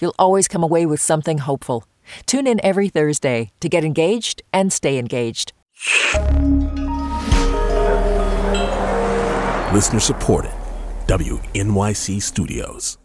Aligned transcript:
You'll 0.00 0.14
always 0.18 0.48
come 0.48 0.62
away 0.62 0.86
with 0.86 1.00
something 1.00 1.38
hopeful. 1.38 1.84
Tune 2.26 2.46
in 2.46 2.60
every 2.64 2.88
Thursday 2.88 3.52
to 3.60 3.68
get 3.68 3.84
engaged 3.84 4.42
and 4.52 4.72
stay 4.72 4.98
engaged. 4.98 5.52
Listener 9.72 10.00
supported. 10.00 10.52
WNYC 11.06 12.22
Studios. 12.22 12.98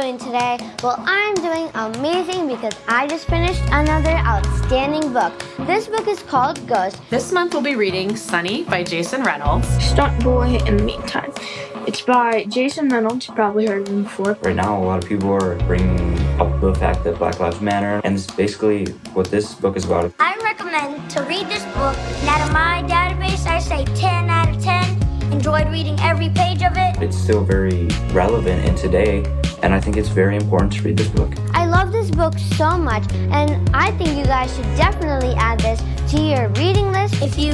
Doing 0.00 0.18
today? 0.18 0.58
Well, 0.82 0.96
I'm 1.06 1.34
doing 1.34 1.70
amazing 1.72 2.48
because 2.48 2.74
I 2.88 3.06
just 3.06 3.28
finished 3.28 3.62
another 3.70 4.10
outstanding 4.10 5.12
book. 5.12 5.32
This 5.68 5.86
book 5.86 6.08
is 6.08 6.20
called 6.20 6.66
Ghost. 6.66 7.00
This 7.10 7.30
month 7.30 7.54
we'll 7.54 7.62
be 7.62 7.76
reading 7.76 8.16
Sunny 8.16 8.64
by 8.64 8.82
Jason 8.82 9.22
Reynolds. 9.22 9.68
Stunt 9.78 10.20
Boy 10.24 10.58
in 10.66 10.78
the 10.78 10.82
Meantime. 10.82 11.32
It's 11.86 12.00
by 12.00 12.44
Jason 12.46 12.88
Reynolds. 12.88 13.28
You 13.28 13.34
probably 13.34 13.66
heard 13.66 13.82
of 13.82 13.88
him 13.88 14.02
before. 14.02 14.36
Right 14.42 14.56
now, 14.56 14.76
a 14.76 14.82
lot 14.82 15.00
of 15.00 15.08
people 15.08 15.32
are 15.32 15.54
bringing 15.58 16.18
up 16.40 16.60
the 16.60 16.74
fact 16.74 17.04
that 17.04 17.18
Black 17.18 17.38
Lives 17.38 17.60
Matter, 17.60 18.00
and 18.02 18.16
it's 18.16 18.26
basically 18.26 18.86
what 19.12 19.30
this 19.30 19.54
book 19.54 19.76
is 19.76 19.84
about. 19.84 20.12
I 20.18 20.36
recommend 20.42 21.08
to 21.12 21.22
read 21.22 21.46
this 21.46 21.62
book, 21.66 21.96
and 21.96 22.28
out 22.28 22.44
of 22.44 22.52
my 22.52 22.82
database, 22.88 23.46
I 23.46 23.60
say 23.60 23.84
10 23.94 24.28
out 24.28 24.48
of 24.48 24.60
10. 24.60 25.32
Enjoyed 25.32 25.68
reading 25.68 25.96
every 26.00 26.30
page 26.30 26.62
of 26.64 26.72
it. 26.74 27.00
It's 27.00 27.16
still 27.16 27.44
very 27.44 27.86
relevant 28.12 28.64
in 28.64 28.74
today, 28.74 29.22
and 29.64 29.72
I 29.72 29.80
think 29.80 29.96
it's 29.96 30.10
very 30.10 30.36
important 30.36 30.74
to 30.74 30.82
read 30.82 30.98
this 30.98 31.08
book. 31.08 31.32
I 31.54 31.64
love 31.64 31.90
this 31.90 32.10
book 32.10 32.38
so 32.38 32.76
much, 32.76 33.10
and 33.32 33.70
I 33.72 33.92
think 33.92 34.10
you 34.18 34.24
guys 34.24 34.54
should 34.54 34.76
definitely 34.76 35.32
add 35.36 35.58
this 35.60 35.80
to 36.12 36.20
your 36.20 36.48
reading 36.50 36.92
list. 36.92 37.14
If 37.22 37.38
you 37.38 37.52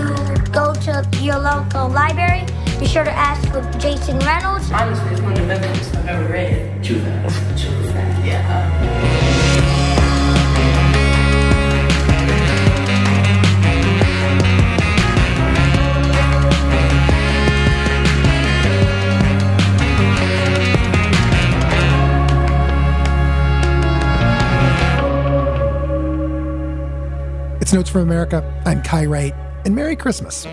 go 0.50 0.74
to 0.74 1.08
your 1.22 1.38
local 1.38 1.88
library, 1.88 2.44
be 2.80 2.86
sure 2.86 3.04
to 3.04 3.12
ask 3.12 3.40
for 3.52 3.62
Jason 3.78 4.18
Reynolds. 4.18 4.72
Honestly, 4.72 5.12
it's 5.12 5.20
one 5.22 5.32
of 5.32 5.38
the 5.38 5.46
best 5.46 5.92
books 5.92 5.96
I've 5.98 6.08
ever 6.08 6.32
read. 6.32 6.82
True 6.82 6.98
that. 6.98 7.79
Notes 27.72 27.88
from 27.88 28.02
America. 28.02 28.62
I'm 28.66 28.82
Kai 28.82 29.06
Wright, 29.06 29.34
and 29.64 29.76
Merry 29.76 29.94
Christmas. 29.94 30.44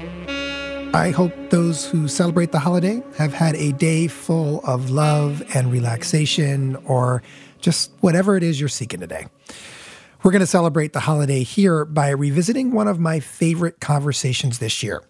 I 0.94 1.12
hope 1.16 1.34
those 1.50 1.86
who 1.86 2.08
celebrate 2.08 2.52
the 2.52 2.60
holiday 2.60 3.02
have 3.18 3.34
had 3.34 3.56
a 3.56 3.72
day 3.72 4.08
full 4.08 4.62
of 4.64 4.92
love 4.92 5.42
and 5.56 5.72
relaxation, 5.72 6.76
or 6.86 7.24
just 7.60 7.92
whatever 8.02 8.38
it 8.38 8.44
is 8.44 8.60
you're 8.60 8.70
seeking 8.70 9.00
today. 9.00 9.26
We're 10.24 10.32
going 10.32 10.42
to 10.42 10.48
celebrate 10.48 10.94
the 10.94 11.00
holiday 11.00 11.42
here 11.42 11.86
by 11.86 12.10
revisiting 12.10 12.72
one 12.72 12.88
of 12.88 13.00
my 13.00 13.20
favorite 13.20 13.80
conversations 13.80 14.60
this 14.60 14.84
year. 14.84 15.04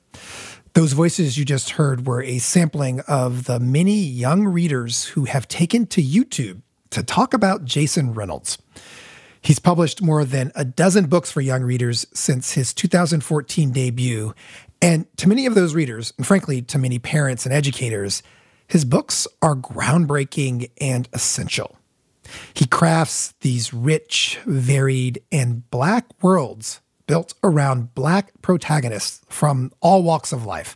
Those 0.74 0.94
voices 0.94 1.38
you 1.38 1.44
just 1.44 1.72
heard 1.72 2.08
were 2.08 2.22
a 2.22 2.38
sampling 2.38 3.02
of 3.02 3.46
the 3.46 3.60
many 3.60 4.00
young 4.00 4.46
readers 4.46 5.06
who 5.06 5.26
have 5.26 5.48
taken 5.48 5.86
to 5.88 6.02
YouTube 6.02 6.62
to 6.92 7.04
talk 7.04 7.34
about 7.34 7.66
Jason 7.66 8.14
Reynolds. 8.14 8.58
He's 9.48 9.60
published 9.60 10.02
more 10.02 10.26
than 10.26 10.52
a 10.56 10.66
dozen 10.66 11.06
books 11.06 11.32
for 11.32 11.40
young 11.40 11.64
readers 11.64 12.06
since 12.14 12.52
his 12.52 12.74
2014 12.74 13.72
debut. 13.72 14.34
And 14.82 15.06
to 15.20 15.30
many 15.30 15.46
of 15.46 15.56
those 15.56 15.74
readers, 15.74 16.12
and 16.18 16.28
frankly, 16.28 16.62
to 16.64 16.78
many 16.78 17.00
parents 17.00 17.46
and 17.46 17.56
educators, 17.56 18.22
his 18.68 18.84
books 18.84 19.26
are 19.42 19.56
groundbreaking 19.56 20.70
and 20.82 21.08
essential. 21.14 21.78
He 22.56 22.68
crafts 22.68 23.36
these 23.40 23.74
rich, 23.74 24.38
varied, 24.46 25.24
and 25.32 25.72
black 25.72 26.08
worlds 26.22 26.82
built 27.06 27.34
around 27.42 27.96
black 27.96 28.34
protagonists 28.42 29.22
from 29.30 29.72
all 29.80 30.04
walks 30.04 30.34
of 30.34 30.46
life, 30.46 30.76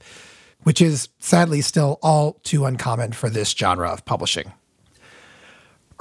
which 0.63 0.81
is 0.81 1.09
sadly 1.19 1.59
still 1.59 1.99
all 2.01 2.39
too 2.43 2.63
uncommon 2.63 3.11
for 3.11 3.29
this 3.29 3.49
genre 3.51 3.91
of 3.91 4.05
publishing. 4.05 4.53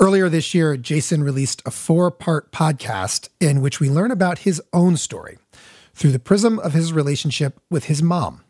Earlier 0.03 0.31
this 0.31 0.55
year, 0.55 0.79
Jason 0.79 1.23
released 1.23 1.61
a 1.67 1.71
four 1.71 2.11
part 2.11 2.53
podcast 2.53 3.29
in 3.39 3.61
which 3.61 3.81
we 3.81 3.91
learn 3.91 4.11
about 4.11 4.39
his 4.39 4.63
own 4.73 4.97
story 4.97 5.37
through 5.93 6.13
the 6.13 6.19
prism 6.19 6.59
of 6.59 6.73
his 6.73 6.91
relationship 6.91 7.61
with 7.69 7.85
his 7.85 8.03
mom. 8.03 8.43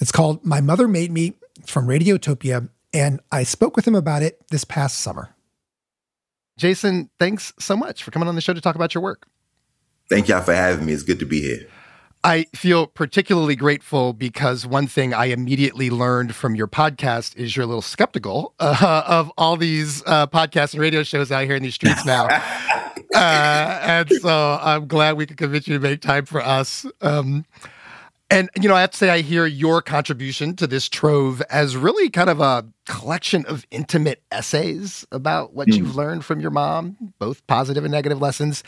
It's 0.00 0.12
called 0.12 0.44
My 0.44 0.60
Mother 0.60 0.86
Made 0.86 1.10
Me 1.10 1.32
from 1.64 1.86
Radiotopia, 1.86 2.68
and 2.92 3.20
I 3.32 3.44
spoke 3.44 3.74
with 3.74 3.88
him 3.88 3.94
about 3.94 4.22
it 4.22 4.42
this 4.50 4.64
past 4.64 4.98
summer. 4.98 5.34
Jason, 6.58 7.08
thanks 7.18 7.54
so 7.58 7.74
much 7.74 8.02
for 8.02 8.10
coming 8.10 8.28
on 8.28 8.34
the 8.34 8.42
show 8.42 8.52
to 8.52 8.60
talk 8.60 8.74
about 8.74 8.94
your 8.94 9.02
work. 9.02 9.26
Thank 10.10 10.28
y'all 10.28 10.42
for 10.42 10.54
having 10.54 10.84
me. 10.84 10.92
It's 10.92 11.02
good 11.02 11.20
to 11.20 11.26
be 11.26 11.40
here. 11.40 11.68
I 12.24 12.44
feel 12.54 12.86
particularly 12.86 13.54
grateful 13.54 14.12
because 14.12 14.66
one 14.66 14.88
thing 14.88 15.14
I 15.14 15.26
immediately 15.26 15.88
learned 15.88 16.34
from 16.34 16.56
your 16.56 16.66
podcast 16.66 17.36
is 17.36 17.56
you're 17.56 17.64
a 17.64 17.66
little 17.66 17.82
skeptical 17.82 18.54
uh, 18.60 19.02
of 19.06 19.30
all 19.38 19.56
these 19.56 20.02
uh, 20.04 20.26
podcasts 20.26 20.72
and 20.72 20.80
radio 20.80 21.02
shows 21.02 21.30
out 21.30 21.44
here 21.44 21.54
in 21.54 21.62
these 21.62 21.74
streets 21.74 22.04
now. 22.04 22.26
uh, 23.14 23.80
and 23.82 24.10
so 24.20 24.58
I'm 24.60 24.88
glad 24.88 25.16
we 25.16 25.26
could 25.26 25.36
convince 25.36 25.68
you 25.68 25.78
to 25.78 25.80
make 25.80 26.00
time 26.00 26.24
for 26.24 26.40
us. 26.40 26.86
Um, 27.00 27.44
and, 28.30 28.50
you 28.60 28.68
know, 28.68 28.74
I 28.74 28.80
have 28.80 28.90
to 28.90 28.96
say, 28.96 29.10
I 29.10 29.20
hear 29.20 29.46
your 29.46 29.80
contribution 29.80 30.56
to 30.56 30.66
this 30.66 30.88
trove 30.88 31.40
as 31.48 31.76
really 31.76 32.10
kind 32.10 32.28
of 32.28 32.40
a 32.40 32.66
collection 32.84 33.46
of 33.46 33.64
intimate 33.70 34.22
essays 34.32 35.06
about 35.12 35.54
what 35.54 35.68
mm. 35.68 35.78
you've 35.78 35.94
learned 35.94 36.24
from 36.24 36.40
your 36.40 36.50
mom, 36.50 37.14
both 37.18 37.46
positive 37.46 37.84
and 37.84 37.92
negative 37.92 38.20
lessons. 38.20 38.64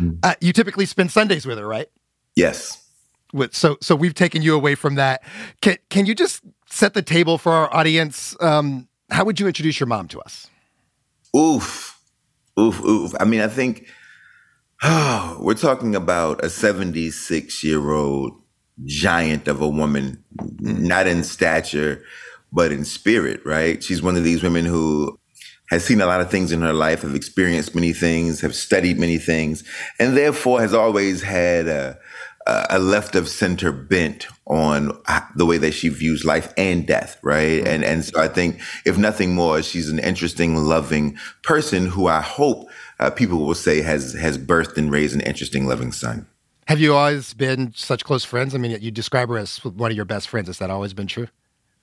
Mm. 0.00 0.36
you 0.40 0.52
typically 0.52 0.84
spend 0.84 1.10
Sundays 1.10 1.46
with 1.46 1.58
her, 1.58 1.66
right? 1.66 1.88
Yes 2.36 2.87
with 3.32 3.54
so 3.54 3.76
so 3.80 3.94
we've 3.94 4.14
taken 4.14 4.42
you 4.42 4.54
away 4.54 4.74
from 4.74 4.94
that. 4.96 5.22
Can 5.60 5.76
can 5.90 6.06
you 6.06 6.14
just 6.14 6.42
set 6.66 6.94
the 6.94 7.02
table 7.02 7.38
for 7.38 7.52
our 7.52 7.74
audience? 7.74 8.36
Um, 8.40 8.88
how 9.10 9.24
would 9.24 9.40
you 9.40 9.46
introduce 9.46 9.80
your 9.80 9.86
mom 9.86 10.08
to 10.08 10.20
us? 10.20 10.48
Oof, 11.36 12.00
oof, 12.58 12.82
oof. 12.84 13.14
I 13.20 13.24
mean, 13.24 13.40
I 13.40 13.48
think 13.48 13.86
oh, 14.82 15.38
we're 15.40 15.54
talking 15.54 15.94
about 15.94 16.44
a 16.44 16.50
76 16.50 17.64
year 17.64 17.90
old 17.90 18.32
giant 18.84 19.48
of 19.48 19.60
a 19.60 19.68
woman, 19.68 20.22
not 20.60 21.06
in 21.06 21.24
stature, 21.24 22.04
but 22.52 22.72
in 22.72 22.84
spirit, 22.84 23.40
right? 23.44 23.82
She's 23.82 24.02
one 24.02 24.16
of 24.16 24.24
these 24.24 24.42
women 24.42 24.64
who 24.64 25.18
has 25.70 25.84
seen 25.84 26.00
a 26.00 26.06
lot 26.06 26.20
of 26.20 26.30
things 26.30 26.50
in 26.50 26.62
her 26.62 26.72
life, 26.72 27.02
have 27.02 27.14
experienced 27.14 27.74
many 27.74 27.92
things, 27.92 28.40
have 28.40 28.54
studied 28.54 28.98
many 28.98 29.18
things, 29.18 29.64
and 29.98 30.16
therefore 30.16 30.60
has 30.60 30.72
always 30.72 31.22
had 31.22 31.68
a 31.68 31.98
a 32.70 32.78
left 32.78 33.14
of 33.14 33.28
center 33.28 33.70
bent 33.72 34.26
on 34.46 34.98
the 35.36 35.44
way 35.44 35.58
that 35.58 35.72
she 35.72 35.88
views 35.88 36.24
life 36.24 36.52
and 36.56 36.86
death, 36.86 37.18
right? 37.22 37.66
And 37.66 37.84
and 37.84 38.04
so 38.04 38.20
I 38.20 38.28
think 38.28 38.60
if 38.84 38.96
nothing 38.96 39.34
more, 39.34 39.62
she's 39.62 39.88
an 39.88 39.98
interesting, 39.98 40.56
loving 40.56 41.18
person 41.42 41.86
who 41.86 42.06
I 42.06 42.20
hope 42.20 42.68
uh, 42.98 43.10
people 43.10 43.38
will 43.38 43.54
say 43.54 43.82
has 43.82 44.14
has 44.14 44.38
birthed 44.38 44.78
and 44.78 44.90
raised 44.90 45.14
an 45.14 45.20
interesting, 45.20 45.66
loving 45.66 45.92
son. 45.92 46.26
Have 46.66 46.80
you 46.80 46.94
always 46.94 47.34
been 47.34 47.72
such 47.74 48.04
close 48.04 48.24
friends? 48.24 48.54
I 48.54 48.58
mean, 48.58 48.78
you 48.80 48.90
describe 48.90 49.28
her 49.28 49.38
as 49.38 49.62
one 49.64 49.90
of 49.90 49.96
your 49.96 50.04
best 50.04 50.28
friends. 50.28 50.48
Has 50.48 50.58
that 50.58 50.70
always 50.70 50.92
been 50.92 51.06
true? 51.06 51.28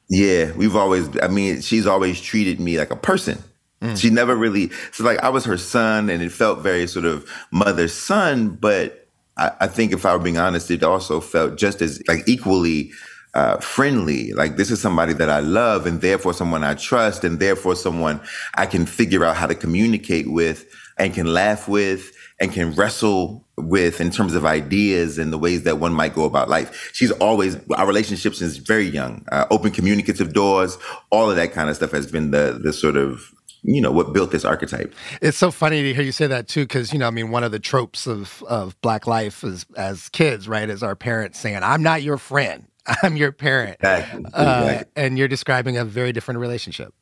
Yeah, 0.10 0.52
we've 0.54 0.76
always. 0.76 1.10
I 1.22 1.28
mean, 1.28 1.62
she's 1.62 1.88
always 1.88 2.22
treated 2.22 2.60
me 2.60 2.78
like 2.78 2.92
a 2.92 2.96
person. 2.96 3.44
Mm. 3.82 4.00
She 4.00 4.10
never 4.10 4.36
really. 4.36 4.72
So 4.92 5.04
like 5.04 5.20
I 5.20 5.30
was 5.30 5.46
her 5.46 5.58
son, 5.58 6.10
and 6.10 6.22
it 6.22 6.32
felt 6.32 6.60
very 6.60 6.88
sort 6.88 7.06
of 7.06 7.30
mother 7.52 7.88
son, 7.88 8.50
but 8.50 9.05
I, 9.38 9.52
I 9.62 9.68
think 9.68 9.92
if 9.92 10.06
I 10.06 10.16
were 10.16 10.24
being 10.24 10.38
honest, 10.38 10.72
it 10.72 10.84
also 10.84 11.20
felt 11.20 11.58
just 11.58 11.82
as 11.82 12.02
like 12.08 12.28
equally 12.28 12.92
uh, 13.34 13.58
friendly. 13.58 14.34
Like 14.34 14.56
this 14.58 14.72
is 14.72 14.82
somebody 14.82 15.14
that 15.14 15.30
I 15.30 15.40
love, 15.40 15.86
and 15.86 16.02
therefore 16.02 16.34
someone 16.34 16.64
I 16.64 16.74
trust, 16.76 17.24
and 17.24 17.40
therefore 17.40 17.76
someone 17.76 18.22
I 18.56 18.66
can 18.66 18.86
figure 18.86 19.26
out 19.26 19.36
how 19.36 19.48
to 19.48 19.56
communicate 19.56 20.32
with 20.32 20.66
and 20.98 21.14
can 21.14 21.34
laugh 21.34 21.68
with 21.68 22.12
and 22.40 22.52
can 22.52 22.74
wrestle 22.76 23.46
with 23.58 24.02
in 24.02 24.12
terms 24.12 24.36
of 24.36 24.46
ideas 24.46 25.18
and 25.18 25.32
the 25.32 25.38
ways 25.38 25.64
that 25.64 25.80
one 25.80 25.94
might 25.94 26.14
go 26.14 26.26
about 26.26 26.50
life. 26.50 26.92
She's 26.94 27.12
always 27.12 27.58
our 27.72 27.88
relationship 27.88 28.36
since 28.36 28.58
very 28.58 28.88
young, 28.88 29.26
uh, 29.32 29.46
open 29.52 29.72
communicative 29.72 30.34
doors, 30.34 30.78
all 31.12 31.30
of 31.30 31.36
that 31.38 31.54
kind 31.54 31.70
of 31.70 31.76
stuff 31.76 31.92
has 31.92 32.12
been 32.12 32.32
the 32.32 32.60
the 32.62 32.74
sort 32.74 32.98
of 32.98 33.34
you 33.68 33.82
know 33.82 33.92
what 33.92 34.14
built 34.14 34.32
this 34.32 34.46
archetype. 34.46 34.94
It's 35.22 35.38
so 35.38 35.50
funny 35.52 35.82
to 35.82 35.94
hear 35.94 36.04
you 36.04 36.12
say 36.12 36.28
that 36.28 36.48
too, 36.48 36.64
because 36.64 36.94
you 36.94 37.00
know, 37.00 37.08
I 37.08 37.12
mean, 37.12 37.32
one 37.32 37.44
of 37.44 37.52
the 37.52 37.60
tropes 37.60 38.06
of 38.08 38.44
of 38.48 38.80
Black 38.82 39.08
life 39.08 39.44
is 39.44 39.66
as 39.76 40.08
kids, 40.10 40.48
right, 40.48 40.70
is 40.70 40.84
our 40.84 40.96
parents 40.96 41.40
saying, 41.40 41.60
"I'm 41.64 41.82
not 41.84 42.04
your 42.04 42.18
friend, 42.18 42.68
I'm 43.04 43.18
your 43.18 43.32
parent," 43.32 43.78
Exactly. 43.80 44.26
uh, 44.34 44.62
Exactly. 44.64 44.92
and 45.04 45.18
you're 45.18 45.28
describing 45.28 45.78
a 45.78 45.86
very 45.86 46.12
different 46.12 46.40
relationship. 46.40 46.94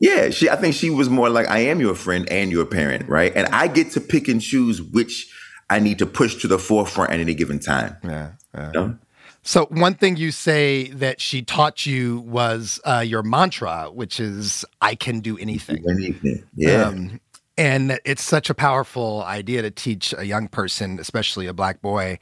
Yeah, 0.00 0.30
she. 0.30 0.48
I 0.48 0.56
think 0.56 0.74
she 0.74 0.90
was 0.90 1.08
more 1.10 1.28
like 1.30 1.48
I 1.48 1.58
am 1.60 1.78
your 1.80 1.94
friend 1.94 2.26
and 2.30 2.50
your 2.50 2.64
parent, 2.66 3.08
right? 3.08 3.32
And 3.36 3.46
I 3.48 3.68
get 3.68 3.92
to 3.92 4.00
pick 4.00 4.28
and 4.28 4.40
choose 4.40 4.80
which 4.82 5.30
I 5.68 5.78
need 5.78 5.98
to 5.98 6.06
push 6.06 6.36
to 6.42 6.48
the 6.48 6.58
forefront 6.58 7.12
at 7.12 7.20
any 7.20 7.34
given 7.34 7.58
time. 7.60 7.96
Yeah. 8.02 8.32
yeah. 8.54 8.66
You 8.66 8.72
know? 8.72 8.98
So 9.42 9.66
one 9.66 9.94
thing 9.94 10.16
you 10.16 10.32
say 10.32 10.88
that 10.88 11.20
she 11.20 11.42
taught 11.42 11.86
you 11.86 12.20
was 12.20 12.80
uh, 12.84 13.04
your 13.06 13.22
mantra, 13.22 13.90
which 13.90 14.20
is 14.20 14.64
"I 14.80 14.94
can 14.94 15.20
do 15.20 15.38
anything." 15.38 15.82
Anything. 15.88 16.44
Yeah. 16.54 16.84
Um, 16.84 17.20
and 17.56 17.98
it's 18.04 18.22
such 18.22 18.48
a 18.48 18.54
powerful 18.54 19.22
idea 19.24 19.62
to 19.62 19.70
teach 19.70 20.14
a 20.16 20.24
young 20.24 20.48
person, 20.48 20.98
especially 20.98 21.46
a 21.46 21.52
black 21.52 21.82
boy. 21.82 22.18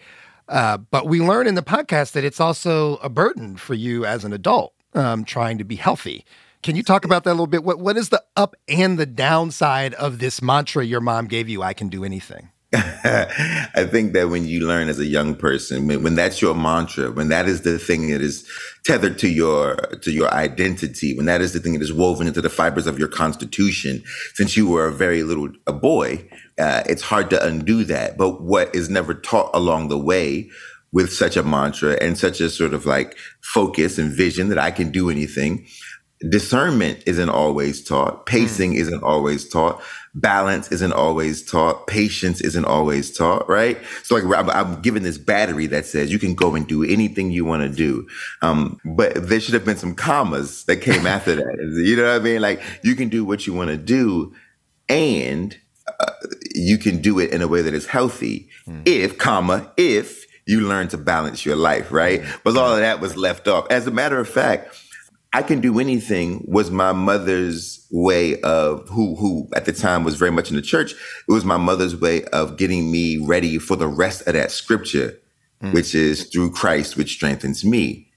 Uh, 0.49 0.79
but 0.79 1.07
we 1.07 1.21
learn 1.21 1.47
in 1.47 1.55
the 1.55 1.63
podcast 1.63 2.13
that 2.13 2.25
it's 2.25 2.41
also 2.41 2.97
a 2.97 3.09
burden 3.09 3.57
for 3.57 3.75
you 3.75 4.05
as 4.05 4.25
an 4.25 4.33
adult 4.33 4.73
um, 4.95 5.25
trying 5.25 5.59
to 5.59 5.65
be 5.65 5.77
healthy. 5.77 6.25
Can 6.63 6.75
you 6.75 6.83
talk 6.83 7.05
about 7.05 7.25
that 7.25 7.31
a 7.31 7.33
little 7.33 7.47
bit? 7.47 7.63
What 7.63 7.79
what 7.79 7.97
is 7.97 8.09
the 8.09 8.23
up 8.37 8.57
and 8.67 8.99
the 8.99 9.07
downside 9.07 9.95
of 9.95 10.19
this 10.19 10.43
mantra 10.43 10.85
your 10.85 11.01
mom 11.01 11.27
gave 11.27 11.49
you? 11.49 11.63
I 11.63 11.73
can 11.73 11.89
do 11.89 12.05
anything. 12.05 12.51
I 12.75 13.89
think 13.91 14.13
that 14.13 14.29
when 14.29 14.47
you 14.47 14.67
learn 14.67 14.89
as 14.89 14.99
a 14.99 15.07
young 15.07 15.35
person, 15.35 15.87
when, 15.87 16.03
when 16.03 16.15
that's 16.15 16.43
your 16.43 16.55
mantra, 16.55 17.11
when 17.11 17.29
that 17.29 17.49
is 17.49 17.63
the 17.63 17.79
thing 17.79 18.09
that 18.11 18.21
is 18.21 18.47
tethered 18.85 19.19
to 19.21 19.29
your 19.29 19.77
to 19.77 20.11
your 20.11 20.33
identity, 20.35 21.17
when 21.17 21.25
that 21.27 21.41
is 21.41 21.55
the 21.55 21.61
thing 21.61 21.73
that 21.73 21.83
is 21.83 21.95
woven 21.95 22.27
into 22.27 22.43
the 22.43 22.51
fibers 22.51 22.87
of 22.87 22.99
your 22.99 23.09
constitution, 23.09 24.03
since 24.35 24.55
you 24.55 24.69
were 24.69 24.87
a 24.87 24.93
very 24.93 25.23
little 25.23 25.49
a 25.67 25.73
boy, 25.73 26.29
uh, 26.59 26.83
it's 26.87 27.03
hard 27.03 27.31
to 27.31 27.43
undo 27.43 27.85
that. 27.85 28.19
But 28.19 28.43
what 28.43 28.75
is 28.75 28.91
never 28.91 29.15
taught 29.15 29.51
along 29.55 29.89
the 29.89 29.99
way 29.99 30.51
with 30.93 31.13
such 31.13 31.37
a 31.37 31.43
mantra 31.43 31.97
and 32.01 32.17
such 32.19 32.41
a 32.41 32.51
sort 32.51 32.75
of 32.75 32.87
like 32.87 33.17
focus 33.43 33.99
and 33.99 34.13
vision 34.13 34.49
that 34.49 34.59
I 34.59 34.71
can 34.71 34.91
do 34.91 35.11
anything. 35.11 35.67
Discernment 36.29 37.03
isn't 37.07 37.29
always 37.29 37.85
taught. 37.85 38.27
Pacing 38.27 38.75
isn't 38.75 39.03
always 39.03 39.49
taught. 39.49 39.83
Balance 40.15 40.73
isn't 40.73 40.93
always 40.93 41.45
taught. 41.45 41.87
Patience 41.87 42.41
isn't 42.41 42.65
always 42.65 43.17
taught, 43.17 43.49
right? 43.49 43.79
So 44.03 44.17
like 44.17 44.25
I'm, 44.25 44.51
I'm 44.51 44.81
given 44.83 45.03
this 45.03 45.19
battery 45.19 45.67
that 45.67 45.87
says 45.87 46.13
you 46.13 46.19
can 46.19 46.35
go 46.35 46.55
and 46.55 46.67
do 46.67 46.83
anything 46.85 47.31
you 47.31 47.45
want 47.45 47.63
to 47.63 47.69
do. 47.69 48.09
Um, 48.43 48.81
but 48.85 49.29
there 49.29 49.41
should 49.41 49.55
have 49.55 49.65
been 49.65 49.77
some 49.77 49.95
commas 49.95 50.65
that 50.65 50.77
came 50.77 51.07
after 51.17 51.37
that. 51.37 51.83
You 51.85 51.97
know 51.97 52.13
what 52.13 52.21
I 52.21 52.25
mean? 52.25 52.41
Like 52.41 52.61
you 52.83 52.95
can 52.95 53.09
do 53.09 53.25
what 53.25 53.47
you 53.47 53.53
want 53.53 53.71
to 53.71 53.77
do 53.77 54.35
and 54.89 55.57
uh, 56.01 56.13
you 56.55 56.79
can 56.79 57.01
do 57.01 57.19
it 57.19 57.31
in 57.31 57.43
a 57.43 57.49
way 57.49 57.63
that 57.63 57.75
is 57.75 57.87
healthy 57.87 58.49
if 58.85 59.19
comma 59.19 59.73
if 59.77 60.27
you 60.47 60.61
learn 60.61 60.89
to 60.89 60.97
balance 60.99 61.45
your 61.45 61.57
life 61.57 61.93
right 61.93 62.23
but 62.45 62.57
all 62.57 62.73
of 62.73 62.79
that 62.79 63.01
was 63.01 63.17
left 63.17 63.49
off 63.49 63.67
as 63.71 63.87
a 63.87 63.91
matter 63.91 64.19
of 64.19 64.29
fact 64.29 64.75
i 65.33 65.43
can 65.43 65.61
do 65.61 65.79
anything 65.79 66.45
was 66.49 66.71
my 66.71 66.93
mother's 66.93 67.87
way 67.91 68.41
of 68.43 68.89
who 68.89 69.15
who 69.17 69.49
at 69.55 69.65
the 69.65 69.73
time 69.73 70.05
was 70.05 70.17
very 70.17 70.31
much 70.31 70.51
in 70.51 70.57
the 70.57 70.63
church 70.63 70.93
it 70.93 71.33
was 71.33 71.45
my 71.45 71.57
mother's 71.57 71.97
way 71.97 72.25
of 72.27 72.57
getting 72.57 72.91
me 72.91 73.19
ready 73.19 73.59
for 73.59 73.77
the 73.77 73.89
rest 73.89 74.27
of 74.27 74.35
that 74.35 74.51
scripture 74.51 75.19
hmm. 75.61 75.73
which 75.73 75.95
is 75.95 76.25
through 76.25 76.51
christ 76.51 76.97
which 76.97 77.13
strengthens 77.13 77.65
me 77.65 78.08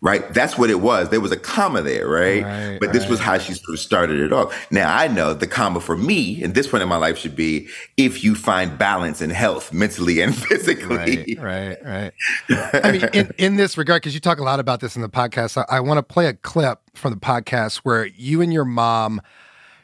right? 0.00 0.32
That's 0.32 0.56
what 0.56 0.70
it 0.70 0.80
was. 0.80 1.10
There 1.10 1.20
was 1.20 1.32
a 1.32 1.36
comma 1.36 1.82
there, 1.82 2.08
right? 2.08 2.42
Right, 2.42 2.78
but 2.80 2.92
this 2.92 3.08
was 3.08 3.20
how 3.20 3.38
she 3.38 3.54
sort 3.54 3.74
of 3.74 3.80
started 3.80 4.20
it 4.20 4.32
off. 4.32 4.70
Now 4.70 4.94
I 4.94 5.08
know 5.08 5.34
the 5.34 5.46
comma 5.46 5.80
for 5.80 5.96
me 5.96 6.42
in 6.42 6.52
this 6.54 6.66
point 6.66 6.82
in 6.82 6.88
my 6.88 6.96
life 6.96 7.18
should 7.18 7.36
be 7.36 7.68
if 7.96 8.24
you 8.24 8.34
find 8.34 8.78
balance 8.78 9.20
and 9.20 9.32
health 9.32 9.72
mentally 9.72 10.20
and 10.20 10.34
physically. 10.46 11.36
Right, 11.38 11.78
right, 11.84 12.12
right. 12.48 12.84
I 12.84 12.92
mean, 12.92 13.08
in, 13.12 13.30
in 13.38 13.56
this 13.56 13.76
regard, 13.76 14.02
because 14.02 14.14
you 14.14 14.20
talk 14.20 14.38
a 14.38 14.44
lot 14.44 14.60
about 14.60 14.80
this 14.80 14.96
in 14.96 15.02
the 15.02 15.08
podcast, 15.08 15.56
I, 15.56 15.76
I 15.76 15.80
want 15.80 15.98
to 15.98 16.02
play 16.02 16.26
a 16.26 16.34
clip 16.34 16.80
from 16.94 17.12
the 17.12 17.20
podcast 17.20 17.78
where 17.78 18.06
you 18.06 18.40
and 18.40 18.52
your 18.52 18.64
mom 18.64 19.20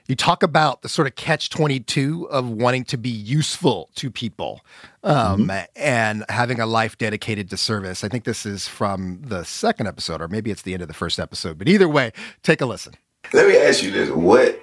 you 0.08 0.16
talk 0.16 0.42
about 0.42 0.82
the 0.82 0.88
sort 0.88 1.08
of 1.08 1.16
catch 1.16 1.50
22 1.50 2.28
of 2.30 2.48
wanting 2.48 2.84
to 2.84 2.96
be 2.96 3.08
useful 3.08 3.90
to 3.96 4.10
people 4.10 4.60
um, 5.02 5.50
and 5.74 6.24
having 6.28 6.60
a 6.60 6.66
life 6.66 6.98
dedicated 6.98 7.50
to 7.50 7.56
service. 7.56 8.04
I 8.04 8.08
think 8.08 8.24
this 8.24 8.46
is 8.46 8.68
from 8.68 9.20
the 9.22 9.44
second 9.44 9.86
episode, 9.86 10.20
or 10.20 10.28
maybe 10.28 10.50
it's 10.50 10.62
the 10.62 10.74
end 10.74 10.82
of 10.82 10.88
the 10.88 10.94
first 10.94 11.18
episode. 11.18 11.58
But 11.58 11.68
either 11.68 11.88
way, 11.88 12.12
take 12.42 12.60
a 12.60 12.66
listen. 12.66 12.94
Let 13.32 13.48
me 13.48 13.56
ask 13.56 13.82
you 13.82 13.90
this: 13.90 14.10
What 14.10 14.62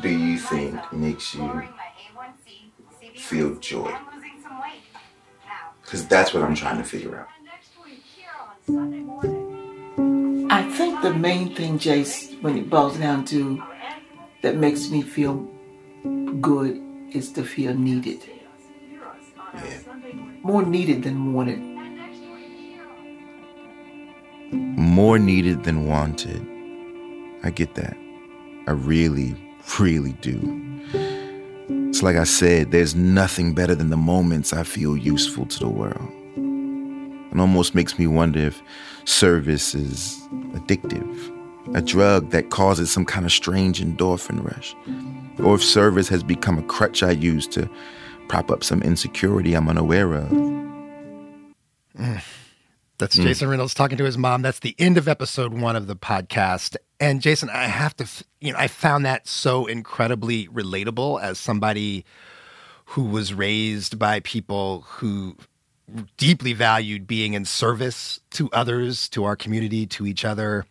do 0.00 0.08
you 0.08 0.38
think 0.38 0.92
makes 0.92 1.34
you 1.34 1.68
feel 3.16 3.54
joy? 3.56 3.94
Because 5.82 6.06
that's 6.06 6.32
what 6.34 6.42
I'm 6.42 6.54
trying 6.54 6.78
to 6.78 6.84
figure 6.84 7.18
out. 7.18 7.28
I 10.50 10.62
think 10.76 11.02
the 11.02 11.14
main 11.14 11.54
thing, 11.54 11.78
Jace, 11.78 12.40
when 12.42 12.58
it 12.58 12.68
boils 12.68 12.98
down 12.98 13.24
to 13.26 13.62
that 14.42 14.56
makes 14.56 14.90
me 14.90 15.02
feel 15.02 15.48
good 16.40 16.80
is 17.12 17.32
to 17.32 17.42
feel 17.42 17.74
needed. 17.74 18.22
More 20.42 20.62
needed 20.62 21.02
than 21.02 21.32
wanted. 21.32 21.60
More 24.52 25.18
needed 25.18 25.64
than 25.64 25.86
wanted. 25.86 26.46
I 27.42 27.50
get 27.50 27.74
that. 27.74 27.96
I 28.66 28.72
really, 28.72 29.34
really 29.78 30.12
do. 30.12 30.38
It's 31.88 32.02
like 32.02 32.16
I 32.16 32.24
said, 32.24 32.70
there's 32.70 32.94
nothing 32.94 33.54
better 33.54 33.74
than 33.74 33.90
the 33.90 33.96
moments 33.96 34.52
I 34.52 34.62
feel 34.62 34.96
useful 34.96 35.46
to 35.46 35.58
the 35.58 35.68
world. 35.68 36.12
It 37.32 37.40
almost 37.40 37.74
makes 37.74 37.98
me 37.98 38.06
wonder 38.06 38.40
if 38.40 38.62
service 39.04 39.74
is 39.74 40.18
addictive, 40.52 41.37
a 41.74 41.82
drug 41.82 42.30
that 42.30 42.50
causes 42.50 42.90
some 42.90 43.04
kind 43.04 43.24
of 43.26 43.32
strange 43.32 43.80
endorphin 43.82 44.44
rush, 44.44 44.74
or 45.38 45.54
if 45.54 45.62
service 45.62 46.08
has 46.08 46.22
become 46.22 46.58
a 46.58 46.62
crutch 46.62 47.02
I 47.02 47.10
use 47.12 47.46
to 47.48 47.68
prop 48.28 48.50
up 48.50 48.62
some 48.64 48.82
insecurity 48.82 49.54
I'm 49.54 49.68
unaware 49.68 50.12
of. 50.14 50.30
That's 52.98 53.16
Mm. 53.16 53.22
Jason 53.22 53.48
Reynolds 53.48 53.74
talking 53.74 53.96
to 53.98 54.04
his 54.04 54.18
mom. 54.18 54.42
That's 54.42 54.58
the 54.58 54.74
end 54.78 54.98
of 54.98 55.06
episode 55.06 55.52
one 55.54 55.76
of 55.76 55.86
the 55.86 55.96
podcast. 55.96 56.76
And 56.98 57.22
Jason, 57.22 57.48
I 57.48 57.64
have 57.64 57.96
to, 57.96 58.08
you 58.40 58.52
know, 58.52 58.58
I 58.58 58.66
found 58.66 59.04
that 59.06 59.28
so 59.28 59.66
incredibly 59.66 60.48
relatable 60.48 61.22
as 61.22 61.38
somebody 61.38 62.04
who 62.86 63.04
was 63.04 63.32
raised 63.32 63.98
by 63.98 64.20
people 64.20 64.84
who 64.88 65.36
deeply 66.16 66.52
valued 66.52 67.06
being 67.06 67.34
in 67.34 67.44
service 67.44 68.20
to 68.30 68.50
others, 68.52 69.08
to 69.10 69.24
our 69.24 69.36
community, 69.36 69.86
to 69.86 70.06
each 70.06 70.24
other. 70.24 70.66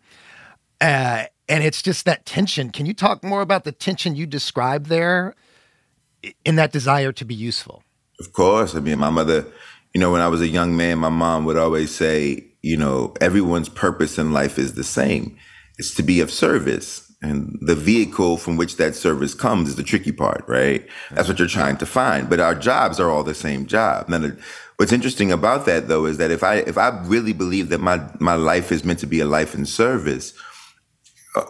Uh, 0.79 1.25
and 1.49 1.63
it's 1.63 1.81
just 1.81 2.05
that 2.05 2.25
tension. 2.25 2.71
Can 2.71 2.85
you 2.85 2.93
talk 2.93 3.23
more 3.23 3.41
about 3.41 3.63
the 3.63 3.71
tension 3.71 4.15
you 4.15 4.25
described 4.25 4.87
there 4.87 5.33
in 6.45 6.55
that 6.55 6.71
desire 6.71 7.11
to 7.13 7.25
be 7.25 7.35
useful? 7.35 7.83
Of 8.19 8.33
course. 8.33 8.75
I 8.75 8.79
mean, 8.79 8.99
my 8.99 9.09
mother, 9.09 9.45
you 9.93 10.01
know, 10.01 10.11
when 10.11 10.21
I 10.21 10.27
was 10.27 10.41
a 10.41 10.47
young 10.47 10.75
man, 10.75 10.99
my 10.99 11.09
mom 11.09 11.45
would 11.45 11.57
always 11.57 11.93
say, 11.93 12.45
you 12.61 12.77
know, 12.77 13.13
everyone's 13.21 13.69
purpose 13.69 14.17
in 14.17 14.33
life 14.33 14.57
is 14.57 14.73
the 14.73 14.83
same. 14.83 15.37
It's 15.77 15.93
to 15.95 16.03
be 16.03 16.19
of 16.19 16.31
service. 16.31 17.03
And 17.21 17.57
the 17.61 17.75
vehicle 17.75 18.37
from 18.37 18.57
which 18.57 18.77
that 18.77 18.95
service 18.95 19.33
comes 19.33 19.69
is 19.69 19.75
the 19.75 19.83
tricky 19.83 20.11
part, 20.11 20.43
right? 20.47 20.85
That's 21.11 21.27
what 21.27 21.39
you're 21.39 21.47
trying 21.47 21.77
to 21.77 21.85
find. 21.85 22.29
But 22.29 22.39
our 22.39 22.53
jobs 22.53 22.99
are 22.99 23.09
all 23.09 23.23
the 23.23 23.33
same 23.33 23.65
job. 23.65 24.07
Now, 24.07 24.31
what's 24.75 24.91
interesting 24.91 25.31
about 25.31 25.65
that 25.65 25.87
though 25.87 26.05
is 26.05 26.17
that 26.17 26.29
if 26.29 26.43
I 26.43 26.57
if 26.57 26.77
I 26.77 26.89
really 27.05 27.33
believe 27.33 27.69
that 27.69 27.79
my 27.79 28.07
my 28.19 28.35
life 28.35 28.71
is 28.71 28.85
meant 28.85 28.99
to 28.99 29.07
be 29.07 29.19
a 29.19 29.25
life 29.25 29.55
in 29.55 29.65
service, 29.65 30.33
Uh, 31.37 31.45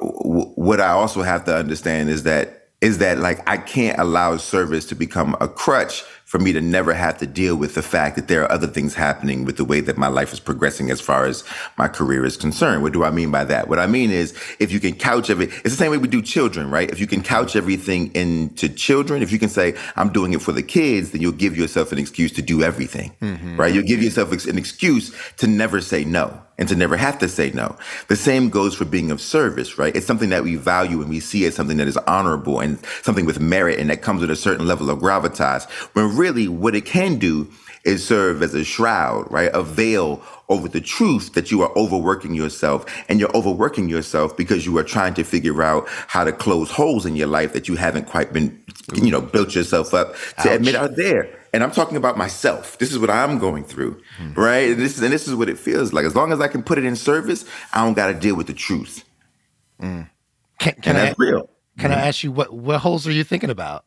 what 0.56 0.82
I 0.82 0.90
also 0.90 1.22
have 1.22 1.46
to 1.46 1.56
understand 1.56 2.10
is 2.10 2.24
that 2.24 2.58
is 2.80 3.00
that 3.00 3.18
like 3.18 3.48
I 3.50 3.58
can't 3.58 3.98
allow 4.00 4.38
service 4.38 4.86
to 4.88 4.96
become 4.96 5.36
a 5.42 5.48
crutch 5.48 6.04
for 6.26 6.40
me 6.40 6.52
to 6.52 6.60
never 6.62 6.94
have 6.94 7.18
to 7.20 7.26
deal 7.26 7.56
with 7.56 7.74
the 7.74 7.82
fact 7.82 8.18
that 8.18 8.28
there 8.28 8.44
are 8.44 8.52
other 8.52 8.68
things 8.68 8.94
happening 8.94 9.46
with 9.46 9.56
the 9.56 9.64
way 9.64 9.80
that 9.80 9.98
my 9.98 10.10
life 10.10 10.34
is 10.34 10.42
progressing 10.42 10.92
as 10.92 11.00
far 11.00 11.26
as 11.26 11.44
my 11.78 11.88
career 11.88 12.26
is 12.26 12.36
concerned. 12.36 12.84
What 12.84 12.92
do 12.92 13.06
I 13.06 13.12
mean 13.12 13.32
by 13.32 13.46
that? 13.46 13.70
What 13.70 13.80
I 13.80 13.88
mean 13.88 14.12
is 14.12 14.38
if 14.60 14.72
you 14.72 14.82
can 14.82 14.94
couch 14.94 15.30
every, 15.30 15.46
it's 15.46 15.64
the 15.64 15.70
same 15.70 15.90
way 15.90 15.98
we 15.98 16.10
do 16.10 16.22
children, 16.22 16.70
right? 16.70 16.92
If 16.92 17.00
you 17.00 17.08
can 17.08 17.24
couch 17.24 17.56
everything 17.56 18.14
into 18.14 18.68
children, 18.68 19.24
if 19.24 19.32
you 19.32 19.40
can 19.40 19.48
say, 19.48 19.74
I'm 19.96 20.10
doing 20.10 20.34
it 20.34 20.42
for 20.42 20.52
the 20.52 20.64
kids, 20.64 21.12
then 21.12 21.22
you'll 21.22 21.32
give 21.32 21.58
yourself 21.58 21.94
an 21.94 21.98
excuse 21.98 22.34
to 22.34 22.42
do 22.42 22.62
everything, 22.62 23.16
mm-hmm. 23.22 23.56
right? 23.56 23.74
You'll 23.74 23.88
give 23.88 24.04
yourself 24.04 24.34
an 24.46 24.58
excuse 24.58 25.16
to 25.38 25.48
never 25.48 25.80
say 25.80 26.04
no. 26.04 26.42
And 26.58 26.68
to 26.70 26.76
never 26.76 26.98
have 26.98 27.20
to 27.20 27.28
say 27.28 27.52
no. 27.52 27.76
The 28.08 28.16
same 28.16 28.50
goes 28.50 28.76
for 28.76 28.86
being 28.86 29.12
of 29.12 29.22
service, 29.22 29.78
right? 29.78 29.96
It's 29.96 30.08
something 30.08 30.30
that 30.30 30.44
we 30.44 30.56
value 30.56 31.02
and 31.02 31.10
we 31.10 31.20
see 31.20 31.46
as 31.46 31.56
something 31.56 31.78
that 31.78 31.88
is 31.88 31.98
honorable 31.98 32.60
and 32.60 32.80
something 33.04 33.26
with 33.26 33.40
merit 33.40 33.80
and 33.80 33.90
that 33.90 34.02
comes 34.02 34.22
with 34.22 34.32
a 34.32 34.36
certain 34.36 34.68
level 34.68 34.90
of 34.90 35.00
gravitas. 35.00 35.70
When 35.94 36.16
really 36.18 36.48
what 36.48 36.76
it 36.76 36.86
can 36.86 37.18
do 37.18 37.48
is 37.84 38.06
serve 38.06 38.42
as 38.42 38.54
a 38.54 38.66
shroud, 38.66 39.32
right? 39.32 39.50
A 39.54 39.64
veil 39.64 40.22
over 40.50 40.68
the 40.68 40.82
truth 40.82 41.34
that 41.34 41.52
you 41.52 41.62
are 41.62 41.72
overworking 41.78 42.34
yourself 42.34 42.86
and 43.08 43.20
you're 43.20 43.36
overworking 43.36 43.88
yourself 43.88 44.36
because 44.36 44.66
you 44.66 44.78
are 44.78 44.84
trying 44.84 45.14
to 45.14 45.24
figure 45.24 45.62
out 45.62 45.86
how 45.88 46.24
to 46.24 46.32
close 46.32 46.70
holes 46.72 47.06
in 47.06 47.16
your 47.16 47.28
life 47.28 47.54
that 47.54 47.68
you 47.68 47.76
haven't 47.76 48.06
quite 48.06 48.34
been, 48.34 48.62
you 48.94 49.12
know, 49.12 49.22
built 49.22 49.56
yourself 49.56 49.94
up 49.94 50.16
to 50.42 50.50
Ouch. 50.50 50.56
admit 50.56 50.76
are 50.76 50.90
there 50.90 51.37
and 51.54 51.64
I'm 51.64 51.72
talking 51.72 51.98
about 51.98 52.18
myself. 52.18 52.78
This 52.78 52.92
is 52.92 53.00
what 53.00 53.10
I'm 53.10 53.40
going 53.40 53.64
through, 53.64 54.02
mm. 54.18 54.36
right? 54.36 54.72
And 54.72 54.80
this 54.80 54.98
is 54.98 55.04
and 55.04 55.12
this 55.12 55.28
is 55.28 55.36
what 55.36 55.50
it 55.50 55.58
feels 55.58 55.94
like. 55.94 56.06
As 56.06 56.16
long 56.16 56.32
as 56.32 56.42
I 56.42 56.48
can 56.48 56.64
put 56.64 56.78
it 56.78 56.86
in 56.86 56.96
service, 56.96 57.46
I 57.74 57.84
don't 57.84 57.94
got 57.94 58.08
to 58.08 58.14
deal 58.14 58.36
with 58.36 58.48
the 58.48 58.54
truth. 58.54 59.04
Mm. 59.82 60.10
Can, 60.60 60.74
can 60.74 60.82
and 60.86 60.98
I, 60.98 61.06
that's 61.06 61.20
real. 61.20 61.50
Can 61.78 61.92
mm. 61.92 61.96
I 61.96 62.08
ask 62.08 62.24
you 62.24 62.32
what 62.32 62.54
what 62.54 62.80
holes 62.80 63.08
are 63.08 63.12
you 63.12 63.24
thinking 63.24 63.50
about? 63.50 63.86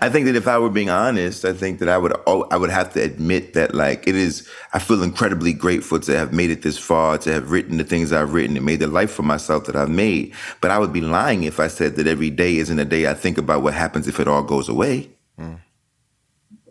I 0.00 0.08
think 0.08 0.26
that 0.26 0.34
if 0.34 0.48
I 0.48 0.58
were 0.58 0.68
being 0.68 0.90
honest, 0.90 1.44
I 1.44 1.52
think 1.52 1.78
that 1.78 1.88
I 1.88 1.96
would 1.96 2.12
I 2.26 2.56
would 2.56 2.70
have 2.70 2.92
to 2.94 3.00
admit 3.00 3.54
that 3.54 3.72
like 3.72 4.06
it 4.08 4.16
is. 4.16 4.48
I 4.72 4.80
feel 4.80 5.02
incredibly 5.02 5.52
grateful 5.52 6.00
to 6.00 6.18
have 6.18 6.32
made 6.32 6.50
it 6.50 6.62
this 6.62 6.76
far, 6.76 7.18
to 7.18 7.32
have 7.32 7.52
written 7.52 7.76
the 7.76 7.84
things 7.84 8.12
I've 8.12 8.34
written 8.34 8.56
and 8.56 8.66
made 8.66 8.80
the 8.80 8.88
life 8.88 9.12
for 9.12 9.22
myself 9.22 9.66
that 9.66 9.76
I've 9.76 9.88
made. 9.88 10.34
But 10.60 10.72
I 10.72 10.78
would 10.78 10.92
be 10.92 11.00
lying 11.00 11.44
if 11.44 11.60
I 11.60 11.68
said 11.68 11.94
that 11.96 12.08
every 12.08 12.30
day 12.30 12.56
isn't 12.56 12.78
a 12.78 12.84
day 12.84 13.08
I 13.08 13.14
think 13.14 13.38
about 13.38 13.62
what 13.62 13.74
happens 13.74 14.08
if 14.08 14.18
it 14.18 14.26
all 14.26 14.42
goes 14.42 14.68
away. 14.68 15.08
Mm. 15.38 15.60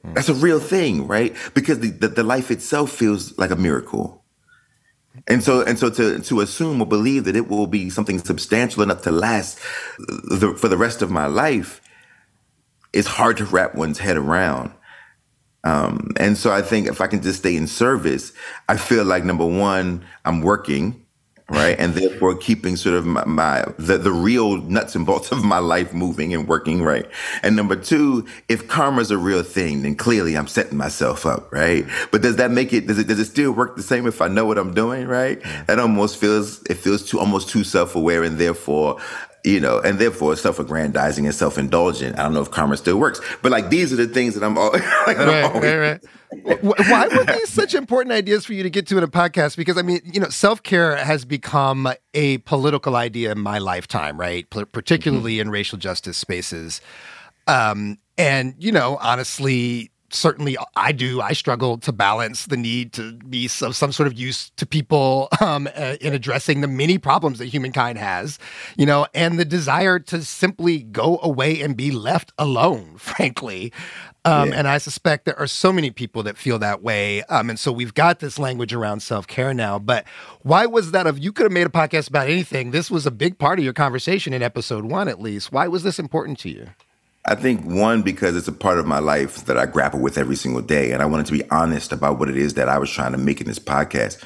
That's 0.03 0.29
a 0.29 0.34
real 0.34 0.60
thing, 0.60 1.08
right? 1.08 1.36
Because 1.53 1.79
the, 1.79 1.89
the, 1.89 2.08
the, 2.08 2.24
life 2.24 2.51
itself 2.51 2.91
feels 2.91 3.38
like 3.38 3.51
a 3.51 3.56
miracle. 3.56 4.24
And 5.27 5.44
so, 5.44 5.62
and 5.62 5.77
so 5.77 5.89
to, 5.89 6.20
to 6.20 6.41
assume 6.41 6.82
or 6.82 6.88
believe 6.88 7.25
that 7.25 7.36
it 7.36 7.48
will 7.50 7.68
be 7.68 7.89
something 7.89 8.20
substantial 8.20 8.84
enough 8.84 9.01
to 9.03 9.12
last 9.12 9.60
the, 9.98 10.56
for 10.58 10.68
the 10.68 10.77
rest 10.77 11.01
of 11.01 11.12
my 11.12 11.25
life 11.25 11.82
is 12.94 13.06
hard 13.06 13.38
to 13.38 13.46
wrap 13.46 13.75
one's 13.75 14.00
head 14.00 14.18
around. 14.18 14.72
Um, 15.63 16.12
and 16.18 16.38
so 16.38 16.51
I 16.51 16.62
think 16.62 16.88
if 16.88 17.01
I 17.01 17.08
can 17.08 17.22
just 17.22 17.39
stay 17.39 17.56
in 17.56 17.68
service, 17.68 18.32
I 18.68 18.77
feel 18.77 19.03
like 19.03 19.25
number 19.25 19.46
one, 19.46 20.06
I'm 20.24 20.41
working 20.41 21.06
right? 21.50 21.77
And 21.79 21.94
therefore 21.94 22.36
keeping 22.36 22.75
sort 22.75 22.96
of 22.96 23.06
my, 23.06 23.25
my, 23.25 23.65
the, 23.77 23.98
the 23.98 24.12
real 24.12 24.58
nuts 24.58 24.96
and 24.96 25.06
bolts 25.06 25.32
of 25.34 25.44
my 25.44 25.60
life 25.60 25.94
moving 25.94 26.34
and 26.34 26.48
working, 26.48 26.84
right? 26.84 27.06
And 27.44 27.56
number 27.56 27.75
two, 27.75 28.25
if 28.48 28.68
karma's 28.68 29.12
a 29.12 29.18
real 29.18 29.44
thing, 29.44 29.82
then 29.84 29.96
clearly 29.96 30.36
I'm 30.36 30.48
setting 30.48 30.77
myself 30.77 31.25
up, 31.25 31.51
right? 31.51 31.86
But 32.12 32.22
does 32.22 32.38
that 32.38 32.51
make 32.51 32.74
it, 32.74 32.88
does 32.88 33.00
it, 33.00 33.08
does 33.08 33.20
it 33.20 33.25
still 33.25 33.51
work 33.51 33.75
the 33.75 33.84
same 33.84 34.08
if 34.08 34.22
I 34.22 34.27
know 34.27 34.46
what 34.46 34.58
I'm 34.58 34.74
doing, 34.74 35.08
right? 35.08 35.41
Mm. 35.41 35.65
That 35.68 35.79
almost 35.79 36.18
feels, 36.18 36.63
it 36.63 36.75
feels 36.75 37.03
too, 37.03 37.20
almost 37.20 37.50
too 37.50 37.63
self-aware 37.63 38.24
and 38.24 38.38
therefore 38.38 39.00
you 39.43 39.60
know, 39.60 39.79
and 39.79 40.00
therefore 40.00 40.36
self-aggrandizing 40.36 41.25
and 41.25 41.34
self-indulgent. 41.34 42.17
I 42.19 42.24
don't 42.24 42.34
know 42.34 42.41
if 42.41 42.51
karma 42.51 42.77
still 42.77 42.98
works, 42.98 43.22
but 43.41 43.51
like 43.51 43.69
these 43.69 43.93
are 43.93 43.96
the 43.96 44.08
things 44.08 44.36
that 44.36 44.43
I'm 44.43 44.58
all 44.58 44.72
like, 45.08 45.17
right, 45.17 45.43
always, 45.43 45.63
right, 45.63 45.77
right. 45.77 46.62
Why 46.62 47.08
were 47.08 47.25
these 47.25 47.50
such 47.50 47.74
important 47.74 48.13
ideas 48.13 48.46
for 48.46 48.53
you 48.53 48.63
to 48.63 48.69
get 48.69 48.86
to 48.88 48.98
in 48.98 49.03
a 49.03 49.08
podcast? 49.08 49.58
Because 49.58 49.77
I 49.77 49.81
mean, 49.81 50.01
you 50.03 50.19
know, 50.19 50.29
self 50.29 50.62
care 50.62 50.96
has 50.98 51.25
become 51.25 51.88
a 52.13 52.38
political 52.39 52.96
idea 52.96 53.31
in 53.31 53.39
my 53.39 53.58
lifetime, 53.58 54.19
right? 54.19 54.50
P- 54.50 54.65
particularly 54.65 55.34
mm-hmm. 55.34 55.41
in 55.41 55.50
racial 55.51 55.77
justice 55.77 56.17
spaces. 56.17 56.81
Um, 57.48 57.98
and 58.17 58.53
you 58.60 58.72
know, 58.72 58.98
honestly, 59.01 59.91
certainly 60.11 60.57
I 60.75 60.91
do. 60.91 61.21
I 61.21 61.33
struggle 61.33 61.77
to 61.79 61.91
balance 61.91 62.45
the 62.45 62.57
need 62.57 62.93
to 62.93 63.13
be 63.13 63.47
some, 63.47 63.73
some 63.73 63.91
sort 63.91 64.07
of 64.07 64.13
use 64.13 64.49
to 64.51 64.65
people 64.65 65.27
um, 65.41 65.67
uh, 65.75 65.95
in 66.01 66.13
addressing 66.13 66.61
the 66.61 66.67
many 66.67 66.97
problems 66.97 67.39
that 67.39 67.45
humankind 67.45 67.97
has, 67.97 68.39
you 68.77 68.85
know, 68.85 69.07
and 69.13 69.39
the 69.39 69.45
desire 69.45 69.99
to 69.99 70.23
simply 70.23 70.79
go 70.79 71.19
away 71.21 71.61
and 71.61 71.75
be 71.75 71.91
left 71.91 72.31
alone, 72.37 72.95
frankly. 72.97 73.71
Um, 74.25 74.49
yeah. 74.49 74.59
And 74.59 74.67
I 74.67 74.77
suspect 74.79 75.25
there 75.25 75.39
are 75.39 75.47
so 75.47 75.71
many 75.71 75.91
people 75.91 76.23
that 76.23 76.37
feel 76.37 76.59
that 76.59 76.83
way. 76.83 77.23
Um, 77.23 77.49
and 77.49 77.57
so 77.57 77.71
we've 77.71 77.93
got 77.93 78.19
this 78.19 78.37
language 78.37 78.73
around 78.73 78.99
self 78.99 79.27
care 79.27 79.53
now. 79.53 79.79
But 79.79 80.05
why 80.41 80.65
was 80.65 80.91
that? 80.91 81.07
If 81.07 81.19
you 81.19 81.31
could 81.31 81.43
have 81.43 81.53
made 81.53 81.67
a 81.67 81.69
podcast 81.69 82.09
about 82.09 82.27
anything, 82.27 82.71
this 82.71 82.91
was 82.91 83.05
a 83.05 83.11
big 83.11 83.39
part 83.39 83.59
of 83.59 83.65
your 83.65 83.73
conversation 83.73 84.33
in 84.33 84.43
episode 84.43 84.85
one, 84.85 85.07
at 85.07 85.21
least. 85.21 85.51
Why 85.51 85.67
was 85.67 85.83
this 85.83 85.99
important 85.99 86.37
to 86.39 86.49
you? 86.49 86.67
I 87.25 87.35
think 87.35 87.65
one, 87.65 88.01
because 88.01 88.35
it's 88.35 88.47
a 88.47 88.53
part 88.53 88.79
of 88.79 88.88
my 88.88 88.99
life 88.99 89.45
that 89.45 89.57
I 89.57 89.65
grapple 89.65 89.99
with 89.99 90.17
every 90.17 90.35
single 90.35 90.61
day. 90.61 90.91
And 90.91 91.01
I 91.01 91.05
wanted 91.05 91.25
to 91.27 91.33
be 91.33 91.47
honest 91.51 91.91
about 91.91 92.17
what 92.17 92.29
it 92.29 92.38
is 92.38 92.55
that 92.55 92.69
I 92.69 92.77
was 92.77 92.89
trying 92.89 93.11
to 93.11 93.17
make 93.17 93.41
in 93.41 93.47
this 93.47 93.59
podcast. 93.59 94.23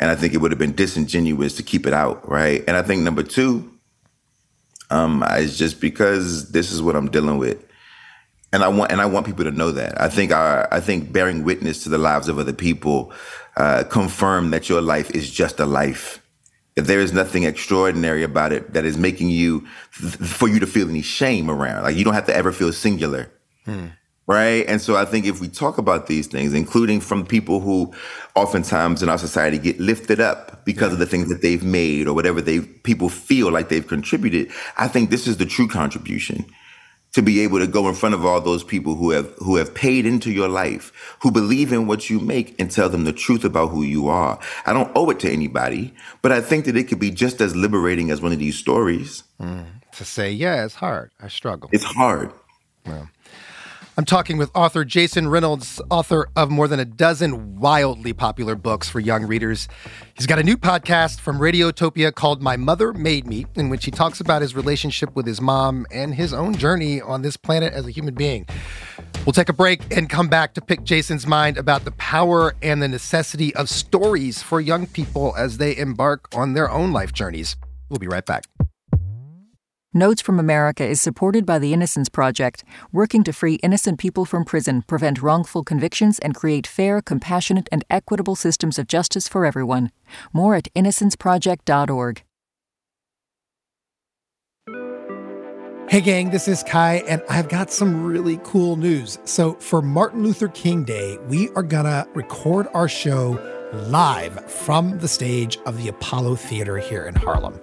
And 0.00 0.10
I 0.10 0.14
think 0.14 0.32
it 0.32 0.38
would 0.38 0.52
have 0.52 0.58
been 0.58 0.74
disingenuous 0.74 1.56
to 1.56 1.62
keep 1.62 1.86
it 1.86 1.92
out, 1.92 2.28
right? 2.28 2.62
And 2.66 2.76
I 2.76 2.82
think 2.82 3.02
number 3.02 3.22
two, 3.22 3.72
um, 4.90 5.24
is 5.32 5.58
just 5.58 5.80
because 5.80 6.52
this 6.52 6.70
is 6.70 6.80
what 6.80 6.94
I'm 6.94 7.10
dealing 7.10 7.38
with 7.38 7.66
and 8.52 8.62
I 8.64 8.68
want 8.68 8.90
and 8.90 9.00
I 9.00 9.06
want 9.06 9.26
people 9.26 9.44
to 9.44 9.50
know 9.50 9.70
that. 9.72 10.00
I 10.00 10.08
think 10.08 10.32
our 10.32 10.72
I 10.72 10.80
think 10.80 11.12
bearing 11.12 11.44
witness 11.44 11.82
to 11.82 11.88
the 11.88 11.98
lives 11.98 12.28
of 12.28 12.38
other 12.38 12.52
people 12.52 13.12
uh, 13.56 13.84
confirm 13.84 14.50
that 14.50 14.68
your 14.68 14.80
life 14.80 15.10
is 15.10 15.30
just 15.30 15.60
a 15.60 15.66
life. 15.66 16.22
If 16.76 16.86
there 16.86 17.00
is 17.00 17.12
nothing 17.12 17.44
extraordinary 17.44 18.22
about 18.22 18.52
it 18.52 18.74
that 18.74 18.84
is 18.84 18.98
making 18.98 19.30
you 19.30 19.66
for 19.90 20.46
you 20.48 20.60
to 20.60 20.66
feel 20.66 20.88
any 20.88 21.02
shame 21.02 21.50
around, 21.50 21.84
like 21.84 21.96
you 21.96 22.04
don't 22.04 22.14
have 22.14 22.26
to 22.26 22.36
ever 22.36 22.52
feel 22.52 22.72
singular. 22.72 23.30
Hmm. 23.64 23.86
Right. 24.28 24.64
And 24.66 24.80
so 24.80 24.96
I 24.96 25.04
think 25.04 25.24
if 25.24 25.40
we 25.40 25.48
talk 25.48 25.78
about 25.78 26.08
these 26.08 26.26
things, 26.26 26.52
including 26.52 27.00
from 27.00 27.24
people 27.24 27.60
who 27.60 27.94
oftentimes 28.34 29.00
in 29.00 29.08
our 29.08 29.18
society 29.18 29.56
get 29.56 29.78
lifted 29.78 30.20
up 30.20 30.64
because 30.64 30.88
yeah. 30.88 30.94
of 30.94 30.98
the 30.98 31.06
things 31.06 31.28
that 31.28 31.42
they've 31.42 31.62
made 31.62 32.08
or 32.08 32.14
whatever 32.14 32.40
they 32.40 32.60
people 32.60 33.08
feel 33.08 33.52
like 33.52 33.68
they've 33.68 33.86
contributed, 33.86 34.50
I 34.76 34.88
think 34.88 35.10
this 35.10 35.28
is 35.28 35.36
the 35.36 35.46
true 35.46 35.68
contribution 35.68 36.44
to 37.16 37.22
be 37.22 37.40
able 37.40 37.58
to 37.58 37.66
go 37.66 37.88
in 37.88 37.94
front 37.94 38.14
of 38.14 38.26
all 38.26 38.42
those 38.42 38.62
people 38.62 38.94
who 38.94 39.10
have 39.10 39.32
who 39.38 39.56
have 39.56 39.74
paid 39.74 40.04
into 40.04 40.30
your 40.30 40.50
life, 40.50 41.16
who 41.22 41.30
believe 41.30 41.72
in 41.72 41.86
what 41.86 42.10
you 42.10 42.20
make 42.20 42.54
and 42.60 42.70
tell 42.70 42.90
them 42.90 43.04
the 43.04 43.12
truth 43.12 43.42
about 43.42 43.68
who 43.68 43.82
you 43.82 44.06
are. 44.06 44.38
I 44.66 44.74
don't 44.74 44.92
owe 44.94 45.08
it 45.08 45.20
to 45.20 45.32
anybody, 45.32 45.94
but 46.20 46.30
I 46.30 46.42
think 46.42 46.66
that 46.66 46.76
it 46.76 46.88
could 46.88 46.98
be 46.98 47.10
just 47.10 47.40
as 47.40 47.56
liberating 47.56 48.10
as 48.10 48.20
one 48.20 48.32
of 48.32 48.38
these 48.38 48.58
stories. 48.58 49.22
Mm. 49.40 49.64
To 49.92 50.04
say, 50.04 50.30
yeah, 50.30 50.66
it's 50.66 50.74
hard. 50.74 51.10
I 51.18 51.28
struggle. 51.28 51.70
It's 51.72 51.84
hard. 51.84 52.34
Well, 52.84 53.08
I'm 53.98 54.04
talking 54.04 54.36
with 54.36 54.50
author 54.54 54.84
Jason 54.84 55.26
Reynolds, 55.26 55.80
author 55.88 56.28
of 56.36 56.50
more 56.50 56.68
than 56.68 56.78
a 56.78 56.84
dozen 56.84 57.56
wildly 57.58 58.12
popular 58.12 58.54
books 58.54 58.90
for 58.90 59.00
young 59.00 59.24
readers. 59.24 59.68
He's 60.12 60.26
got 60.26 60.38
a 60.38 60.42
new 60.42 60.58
podcast 60.58 61.18
from 61.18 61.38
Radiotopia 61.38 62.14
called 62.14 62.42
My 62.42 62.58
Mother 62.58 62.92
Made 62.92 63.26
Me, 63.26 63.46
in 63.54 63.70
which 63.70 63.86
he 63.86 63.90
talks 63.90 64.20
about 64.20 64.42
his 64.42 64.54
relationship 64.54 65.16
with 65.16 65.26
his 65.26 65.40
mom 65.40 65.86
and 65.90 66.14
his 66.14 66.34
own 66.34 66.54
journey 66.54 67.00
on 67.00 67.22
this 67.22 67.38
planet 67.38 67.72
as 67.72 67.86
a 67.86 67.90
human 67.90 68.12
being. 68.12 68.46
We'll 69.24 69.32
take 69.32 69.48
a 69.48 69.54
break 69.54 69.80
and 69.96 70.10
come 70.10 70.28
back 70.28 70.52
to 70.54 70.60
pick 70.60 70.84
Jason's 70.84 71.26
mind 71.26 71.56
about 71.56 71.86
the 71.86 71.92
power 71.92 72.54
and 72.60 72.82
the 72.82 72.88
necessity 72.88 73.54
of 73.54 73.70
stories 73.70 74.42
for 74.42 74.60
young 74.60 74.86
people 74.86 75.34
as 75.38 75.56
they 75.56 75.74
embark 75.74 76.28
on 76.36 76.52
their 76.52 76.70
own 76.70 76.92
life 76.92 77.14
journeys. 77.14 77.56
We'll 77.88 77.98
be 77.98 78.08
right 78.08 78.26
back. 78.26 78.44
Notes 79.96 80.20
from 80.20 80.38
America 80.38 80.84
is 80.84 81.00
supported 81.00 81.46
by 81.46 81.58
the 81.58 81.72
Innocence 81.72 82.10
Project, 82.10 82.62
working 82.92 83.24
to 83.24 83.32
free 83.32 83.54
innocent 83.62 83.98
people 83.98 84.26
from 84.26 84.44
prison, 84.44 84.82
prevent 84.82 85.22
wrongful 85.22 85.64
convictions, 85.64 86.18
and 86.18 86.34
create 86.34 86.66
fair, 86.66 87.00
compassionate, 87.00 87.66
and 87.72 87.82
equitable 87.88 88.36
systems 88.36 88.78
of 88.78 88.88
justice 88.88 89.26
for 89.26 89.46
everyone. 89.46 89.90
More 90.34 90.54
at 90.54 90.68
innocenceproject.org. 90.74 92.22
Hey, 95.88 96.02
gang, 96.02 96.28
this 96.28 96.46
is 96.46 96.62
Kai, 96.64 96.96
and 97.08 97.22
I've 97.30 97.48
got 97.48 97.70
some 97.72 98.04
really 98.04 98.38
cool 98.44 98.76
news. 98.76 99.18
So, 99.24 99.54
for 99.54 99.80
Martin 99.80 100.22
Luther 100.22 100.48
King 100.48 100.84
Day, 100.84 101.16
we 101.26 101.48
are 101.56 101.62
gonna 101.62 102.06
record 102.12 102.66
our 102.74 102.86
show 102.86 103.40
live 103.72 104.44
from 104.50 104.98
the 104.98 105.08
stage 105.08 105.58
of 105.64 105.78
the 105.78 105.88
Apollo 105.88 106.36
Theater 106.36 106.76
here 106.76 107.04
in 107.04 107.14
Harlem. 107.14 107.58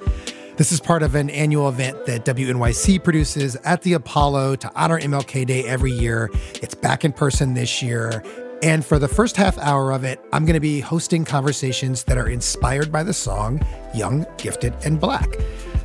This 0.56 0.72
is 0.72 0.80
part 0.80 1.02
of 1.02 1.16
an 1.16 1.32
annual 1.32 1.68
event 1.68 2.06
that 2.06 2.26
WNYC 2.26 3.04
produces 3.04 3.56
at 3.64 3.82
the 3.82 3.94
Apollo 3.94 4.58
to 4.58 4.72
honor 4.76 5.00
MLK 5.00 5.48
Day 5.48 5.64
every 5.64 5.92
year. 5.92 6.30
It's 6.62 6.76
back 6.76 7.04
in 7.04 7.12
person 7.12 7.56
this 7.56 7.82
year. 7.82 8.24
And 8.62 8.86
for 8.86 9.00
the 9.00 9.08
first 9.08 9.36
half 9.36 9.58
hour 9.58 9.92
of 9.92 10.04
it, 10.04 10.24
I'm 10.32 10.46
going 10.46 10.54
to 10.54 10.60
be 10.60 10.80
hosting 10.80 11.26
conversations 11.26 12.04
that 12.04 12.20
are 12.20 12.30
inspired 12.30 12.92
by 12.92 13.02
the 13.02 13.14
song 13.14 13.66
Young, 13.96 14.28
Gifted, 14.38 14.76
and 14.86 15.00
Black. 15.00 15.28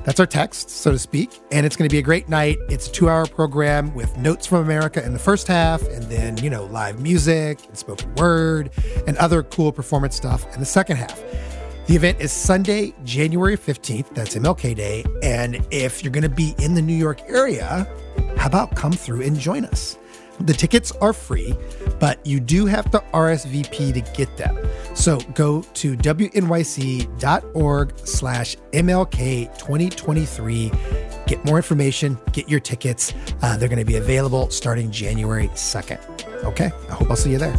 That's 0.05 0.21
our 0.21 0.27
text, 0.27 0.69
so 0.69 0.93
to 0.93 0.99
speak. 0.99 1.31
And 1.51 1.65
it's 1.65 1.75
going 1.75 1.89
to 1.89 1.93
be 1.93 1.99
a 1.99 2.03
great 2.03 2.29
night. 2.29 2.59
It's 2.69 2.89
a 2.89 2.93
two 2.93 3.09
hour 3.09 3.25
program 3.25 3.95
with 3.95 4.15
notes 4.19 4.47
from 4.47 4.59
America 4.59 5.03
in 5.03 5.15
the 5.15 5.19
first 5.19 5.49
half, 5.49 5.81
and 5.89 6.03
then, 6.05 6.37
you 6.39 6.51
know, 6.51 6.65
live 6.67 7.01
music 7.01 7.59
and 7.67 7.77
spoken 7.79 8.15
word 8.17 8.71
and 9.07 9.17
other 9.17 9.43
cool 9.45 9.73
performance 9.73 10.15
stuff 10.15 10.45
in 10.53 10.61
the 10.61 10.67
second 10.67 10.99
half. 10.99 11.19
The 11.89 11.97
event 11.97 12.21
is 12.21 12.33
Sunday, 12.33 12.93
January 13.05 13.57
15th. 13.57 14.15
That's 14.15 14.37
MLK 14.37 14.77
Day. 14.77 15.05
And 15.23 15.67
if 15.71 16.05
you're 16.05 16.13
going 16.13 16.23
to 16.23 16.29
be 16.29 16.55
in 16.59 16.75
the 16.75 16.83
New 16.83 16.95
York 16.95 17.23
area, 17.27 17.89
how 18.37 18.47
about 18.47 18.77
come 18.77 18.93
through 18.93 19.23
and 19.23 19.41
join 19.41 19.65
us? 19.65 19.99
The 20.41 20.53
tickets 20.53 20.93
are 21.01 21.15
free, 21.15 21.57
but 21.99 22.25
you 22.27 22.41
do 22.41 22.67
have 22.67 22.91
to 22.91 22.99
RSVP 23.15 23.95
to 23.95 24.01
get 24.15 24.37
them. 24.37 24.59
So 24.95 25.19
go 25.33 25.63
to 25.63 25.97
wnyc.org 25.97 27.99
slash 28.01 28.57
MLK 28.73 29.59
2023. 29.59 30.71
Get 31.27 31.43
more 31.47 31.57
information, 31.57 32.19
get 32.33 32.51
your 32.51 32.61
tickets. 32.61 33.15
Uh, 33.41 33.57
they're 33.57 33.71
going 33.71 33.79
to 33.79 33.87
be 33.87 33.97
available 33.97 34.51
starting 34.51 34.91
January 34.91 35.49
2nd. 35.49 36.45
Okay, 36.45 36.67
I 36.67 36.93
hope 36.93 37.09
I'll 37.09 37.17
see 37.17 37.33
you 37.33 37.39
there. 37.39 37.59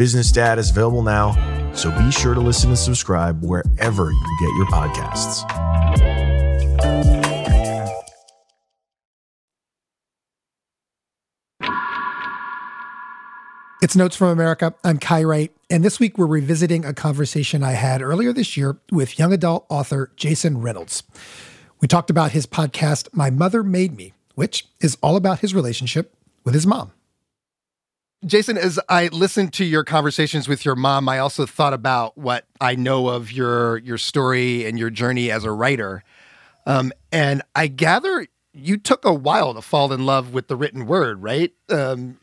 Business 0.00 0.32
Dad 0.32 0.58
is 0.58 0.70
available 0.70 1.02
now, 1.02 1.34
so 1.74 1.90
be 1.90 2.10
sure 2.10 2.32
to 2.32 2.40
listen 2.40 2.70
and 2.70 2.78
subscribe 2.78 3.44
wherever 3.44 4.10
you 4.10 4.36
get 4.40 4.48
your 4.56 4.64
podcasts. 4.68 5.44
It's 13.82 13.94
Notes 13.94 14.16
from 14.16 14.28
America. 14.28 14.74
I'm 14.82 14.96
Kai 14.96 15.22
Wright, 15.22 15.54
and 15.68 15.84
this 15.84 16.00
week 16.00 16.16
we're 16.16 16.24
revisiting 16.24 16.86
a 16.86 16.94
conversation 16.94 17.62
I 17.62 17.72
had 17.72 18.00
earlier 18.00 18.32
this 18.32 18.56
year 18.56 18.78
with 18.90 19.18
young 19.18 19.34
adult 19.34 19.66
author 19.68 20.12
Jason 20.16 20.62
Reynolds. 20.62 21.02
We 21.82 21.88
talked 21.88 22.08
about 22.08 22.30
his 22.30 22.46
podcast, 22.46 23.08
My 23.12 23.28
Mother 23.28 23.62
Made 23.62 23.94
Me, 23.94 24.14
which 24.34 24.66
is 24.80 24.96
all 25.02 25.16
about 25.16 25.40
his 25.40 25.54
relationship 25.54 26.14
with 26.42 26.54
his 26.54 26.66
mom. 26.66 26.92
Jason, 28.26 28.58
as 28.58 28.78
I 28.88 29.08
listened 29.08 29.54
to 29.54 29.64
your 29.64 29.82
conversations 29.82 30.46
with 30.46 30.64
your 30.64 30.76
mom, 30.76 31.08
I 31.08 31.18
also 31.18 31.46
thought 31.46 31.72
about 31.72 32.18
what 32.18 32.44
I 32.60 32.74
know 32.74 33.08
of 33.08 33.32
your 33.32 33.78
your 33.78 33.98
story 33.98 34.66
and 34.66 34.78
your 34.78 34.90
journey 34.90 35.30
as 35.30 35.44
a 35.44 35.50
writer. 35.50 36.04
Um, 36.66 36.92
and 37.10 37.42
I 37.54 37.66
gather 37.66 38.26
you 38.52 38.76
took 38.76 39.04
a 39.04 39.14
while 39.14 39.54
to 39.54 39.62
fall 39.62 39.92
in 39.92 40.04
love 40.04 40.34
with 40.34 40.48
the 40.48 40.56
written 40.56 40.86
word, 40.86 41.22
right? 41.22 41.52
Um, 41.68 42.18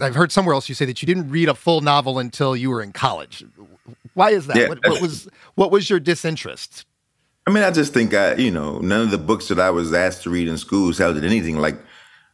I've 0.00 0.14
heard 0.14 0.32
somewhere 0.32 0.54
else 0.54 0.68
you 0.68 0.74
say 0.74 0.84
that 0.84 1.00
you 1.00 1.06
didn't 1.06 1.30
read 1.30 1.48
a 1.48 1.54
full 1.54 1.80
novel 1.80 2.18
until 2.18 2.56
you 2.56 2.68
were 2.70 2.82
in 2.82 2.92
college. 2.92 3.44
Why 4.14 4.30
is 4.30 4.48
that? 4.48 4.56
Yeah. 4.56 4.68
What, 4.68 4.80
what, 4.86 5.00
was 5.00 5.28
what 5.54 5.70
was 5.70 5.88
your 5.88 6.00
disinterest? 6.00 6.84
I 7.46 7.50
mean, 7.50 7.62
I 7.62 7.70
just 7.70 7.94
think 7.94 8.12
I, 8.12 8.34
you 8.34 8.50
know, 8.50 8.80
none 8.80 9.00
of 9.00 9.10
the 9.10 9.18
books 9.18 9.48
that 9.48 9.58
I 9.58 9.70
was 9.70 9.94
asked 9.94 10.24
to 10.24 10.30
read 10.30 10.48
in 10.48 10.58
school 10.58 10.92
sounded 10.92 11.24
anything 11.24 11.56
like 11.56 11.76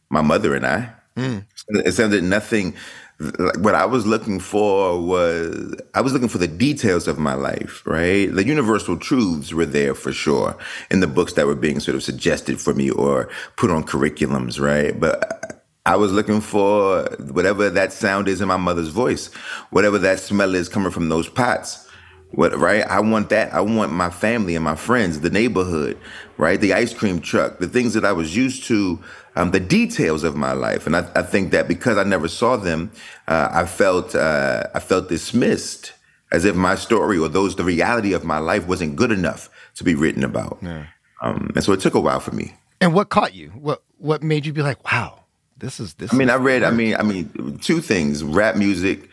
my 0.09 0.21
mother 0.21 0.55
and 0.55 0.65
I. 0.65 0.89
Mm. 1.15 1.45
It 1.69 1.93
sounded 1.93 2.23
nothing 2.23 2.75
what 3.17 3.75
I 3.75 3.85
was 3.85 4.05
looking 4.05 4.39
for 4.39 4.99
was 4.99 5.73
I 5.93 6.01
was 6.01 6.11
looking 6.11 6.27
for 6.27 6.37
the 6.37 6.47
details 6.47 7.07
of 7.07 7.17
my 7.17 7.33
life, 7.33 7.81
right? 7.85 8.25
The 8.25 8.45
universal 8.45 8.97
truths 8.97 9.53
were 9.53 9.65
there 9.65 9.93
for 9.93 10.11
sure 10.11 10.57
in 10.91 10.99
the 10.99 11.07
books 11.07 11.33
that 11.33 11.47
were 11.47 11.55
being 11.55 11.79
sort 11.79 11.95
of 11.95 12.03
suggested 12.03 12.59
for 12.59 12.73
me 12.73 12.89
or 12.89 13.29
put 13.55 13.71
on 13.71 13.85
curriculums, 13.85 14.59
right? 14.59 14.99
But 14.99 15.63
I 15.85 15.95
was 15.95 16.11
looking 16.11 16.41
for 16.41 17.03
whatever 17.31 17.69
that 17.69 17.93
sound 17.93 18.27
is 18.27 18.41
in 18.41 18.49
my 18.49 18.57
mother's 18.57 18.89
voice, 18.89 19.27
whatever 19.69 19.97
that 19.99 20.19
smell 20.19 20.53
is 20.53 20.67
coming 20.67 20.91
from 20.91 21.07
those 21.07 21.29
pots. 21.29 21.87
What 22.31 22.57
right? 22.57 22.85
I 22.85 22.99
want 22.99 23.29
that. 23.29 23.53
I 23.53 23.61
want 23.61 23.93
my 23.93 24.09
family 24.09 24.55
and 24.55 24.65
my 24.65 24.75
friends, 24.75 25.21
the 25.21 25.29
neighborhood, 25.29 25.97
right? 26.37 26.59
The 26.59 26.73
ice 26.73 26.93
cream 26.93 27.21
truck, 27.21 27.59
the 27.59 27.67
things 27.67 27.93
that 27.93 28.03
I 28.03 28.11
was 28.11 28.35
used 28.35 28.65
to 28.65 29.01
um, 29.35 29.51
the 29.51 29.59
details 29.59 30.23
of 30.23 30.35
my 30.35 30.53
life. 30.53 30.85
And 30.85 30.95
I, 30.95 31.09
I, 31.15 31.21
think 31.21 31.51
that 31.51 31.67
because 31.67 31.97
I 31.97 32.03
never 32.03 32.27
saw 32.27 32.55
them, 32.57 32.91
uh, 33.27 33.49
I 33.51 33.65
felt 33.65 34.15
uh, 34.15 34.63
I 34.73 34.79
felt 34.79 35.09
dismissed, 35.09 35.93
as 36.31 36.45
if 36.45 36.55
my 36.55 36.75
story 36.75 37.17
or 37.17 37.27
those 37.27 37.55
the 37.55 37.63
reality 37.63 38.13
of 38.13 38.23
my 38.23 38.39
life 38.39 38.67
wasn't 38.67 38.95
good 38.95 39.11
enough 39.11 39.49
to 39.75 39.83
be 39.83 39.95
written 39.95 40.23
about. 40.23 40.59
Yeah. 40.61 40.85
Um, 41.21 41.51
and 41.55 41.63
so 41.63 41.73
it 41.73 41.79
took 41.79 41.93
a 41.93 41.99
while 41.99 42.19
for 42.19 42.31
me. 42.31 42.53
And 42.81 42.93
what 42.93 43.09
caught 43.09 43.33
you? 43.33 43.49
What 43.49 43.83
what 43.97 44.23
made 44.23 44.45
you 44.45 44.53
be 44.53 44.61
like, 44.61 44.83
wow, 44.91 45.23
this 45.57 45.79
is 45.79 45.95
this? 45.95 46.13
I 46.13 46.17
mean, 46.17 46.29
I 46.29 46.35
read. 46.35 46.63
I 46.63 46.71
mean, 46.71 46.95
I 46.95 47.03
mean, 47.03 47.59
two 47.61 47.81
things: 47.81 48.23
rap 48.23 48.55
music 48.55 49.09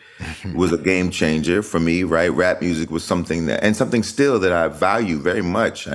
was 0.55 0.71
a 0.71 0.77
game 0.77 1.09
changer 1.09 1.61
for 1.61 1.79
me, 1.79 2.03
right? 2.03 2.29
Rap 2.29 2.61
music 2.61 2.89
was 2.89 3.03
something 3.03 3.45
that, 3.47 3.63
and 3.63 3.75
something 3.75 4.03
still 4.03 4.39
that 4.39 4.51
I 4.51 4.67
value 4.67 5.19
very 5.19 5.41
much, 5.41 5.87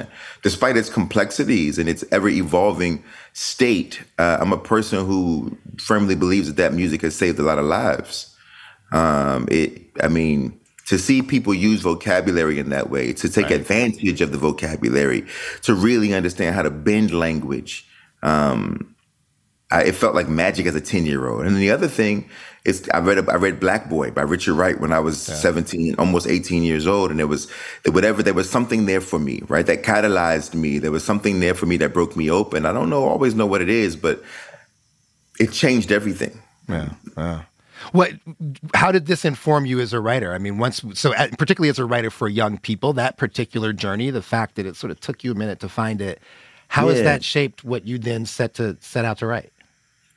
despite 0.42 0.76
its 0.76 0.88
complexities 0.88 1.78
and 1.78 1.88
its 1.88 2.04
ever 2.10 2.28
evolving 2.28 3.04
state. 3.32 4.02
Uh, 4.18 4.38
I'm 4.40 4.52
a 4.52 4.58
person 4.58 5.06
who 5.06 5.56
firmly 5.78 6.14
believes 6.14 6.48
that 6.48 6.56
that 6.56 6.72
music 6.72 7.02
has 7.02 7.14
saved 7.14 7.38
a 7.38 7.42
lot 7.42 7.58
of 7.58 7.64
lives. 7.64 8.34
Um, 8.92 9.46
it, 9.50 9.82
I 10.02 10.08
mean, 10.08 10.58
to 10.86 10.98
see 10.98 11.20
people 11.20 11.52
use 11.52 11.80
vocabulary 11.80 12.58
in 12.58 12.70
that 12.70 12.88
way, 12.88 13.12
to 13.12 13.28
take 13.28 13.44
right. 13.44 13.60
advantage 13.60 14.20
of 14.22 14.32
the 14.32 14.38
vocabulary, 14.38 15.26
to 15.62 15.74
really 15.74 16.14
understand 16.14 16.54
how 16.54 16.62
to 16.62 16.70
bend 16.70 17.12
language. 17.12 17.86
Um, 18.22 18.94
I, 19.70 19.84
it 19.84 19.94
felt 19.94 20.14
like 20.14 20.28
magic 20.28 20.66
as 20.66 20.74
a 20.74 20.80
10 20.80 21.04
year 21.04 21.28
old. 21.28 21.42
And 21.42 21.50
then 21.50 21.60
the 21.60 21.70
other 21.70 21.88
thing 21.88 22.30
is 22.64 22.88
I 22.92 22.98
read, 22.98 23.28
I 23.28 23.36
read 23.36 23.60
Black 23.60 23.88
Boy 23.88 24.10
by 24.10 24.22
Richard 24.22 24.54
Wright 24.54 24.78
when 24.80 24.92
I 24.92 24.98
was 24.98 25.28
yeah. 25.28 25.34
17, 25.36 25.94
almost 25.98 26.26
18 26.26 26.62
years 26.62 26.86
old. 26.86 27.10
And 27.10 27.20
it 27.20 27.24
was, 27.24 27.50
whatever, 27.86 28.22
there 28.22 28.34
was 28.34 28.50
something 28.50 28.86
there 28.86 29.00
for 29.00 29.18
me, 29.18 29.42
right? 29.48 29.66
That 29.66 29.82
catalyzed 29.82 30.54
me. 30.54 30.78
There 30.78 30.90
was 30.90 31.04
something 31.04 31.40
there 31.40 31.54
for 31.54 31.66
me 31.66 31.76
that 31.78 31.92
broke 31.92 32.16
me 32.16 32.30
open. 32.30 32.66
I 32.66 32.72
don't 32.72 32.90
know, 32.90 33.04
always 33.04 33.34
know 33.34 33.46
what 33.46 33.62
it 33.62 33.68
is, 33.68 33.96
but 33.96 34.22
it 35.38 35.52
changed 35.52 35.92
everything. 35.92 36.40
Yeah. 36.68 36.90
yeah. 37.16 37.42
What? 37.92 38.12
How 38.74 38.92
did 38.92 39.06
this 39.06 39.24
inform 39.24 39.64
you 39.64 39.80
as 39.80 39.92
a 39.92 40.00
writer? 40.00 40.34
I 40.34 40.38
mean, 40.38 40.58
once 40.58 40.82
so 40.94 41.12
particularly 41.38 41.70
as 41.70 41.78
a 41.78 41.84
writer 41.84 42.10
for 42.10 42.28
young 42.28 42.58
people, 42.58 42.92
that 42.94 43.16
particular 43.16 43.72
journey, 43.72 44.10
the 44.10 44.22
fact 44.22 44.56
that 44.56 44.66
it 44.66 44.76
sort 44.76 44.90
of 44.90 45.00
took 45.00 45.22
you 45.22 45.32
a 45.32 45.34
minute 45.34 45.60
to 45.60 45.68
find 45.68 46.00
it, 46.00 46.20
how 46.68 46.88
yeah. 46.88 46.94
has 46.94 47.02
that 47.02 47.24
shaped 47.24 47.64
what 47.64 47.86
you 47.86 47.98
then 47.98 48.26
set 48.26 48.54
to 48.54 48.76
set 48.80 49.04
out 49.04 49.18
to 49.18 49.26
write? 49.26 49.52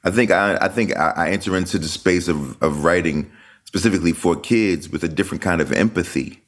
I 0.03 0.11
think 0.11 0.31
I, 0.31 0.57
I 0.61 0.67
think 0.67 0.95
I, 0.97 1.13
I 1.15 1.29
enter 1.29 1.55
into 1.55 1.77
the 1.77 1.87
space 1.87 2.27
of, 2.27 2.61
of 2.61 2.83
writing 2.83 3.31
specifically 3.65 4.13
for 4.13 4.35
kids 4.35 4.89
with 4.89 5.03
a 5.03 5.07
different 5.07 5.41
kind 5.41 5.61
of 5.61 5.71
empathy, 5.71 6.41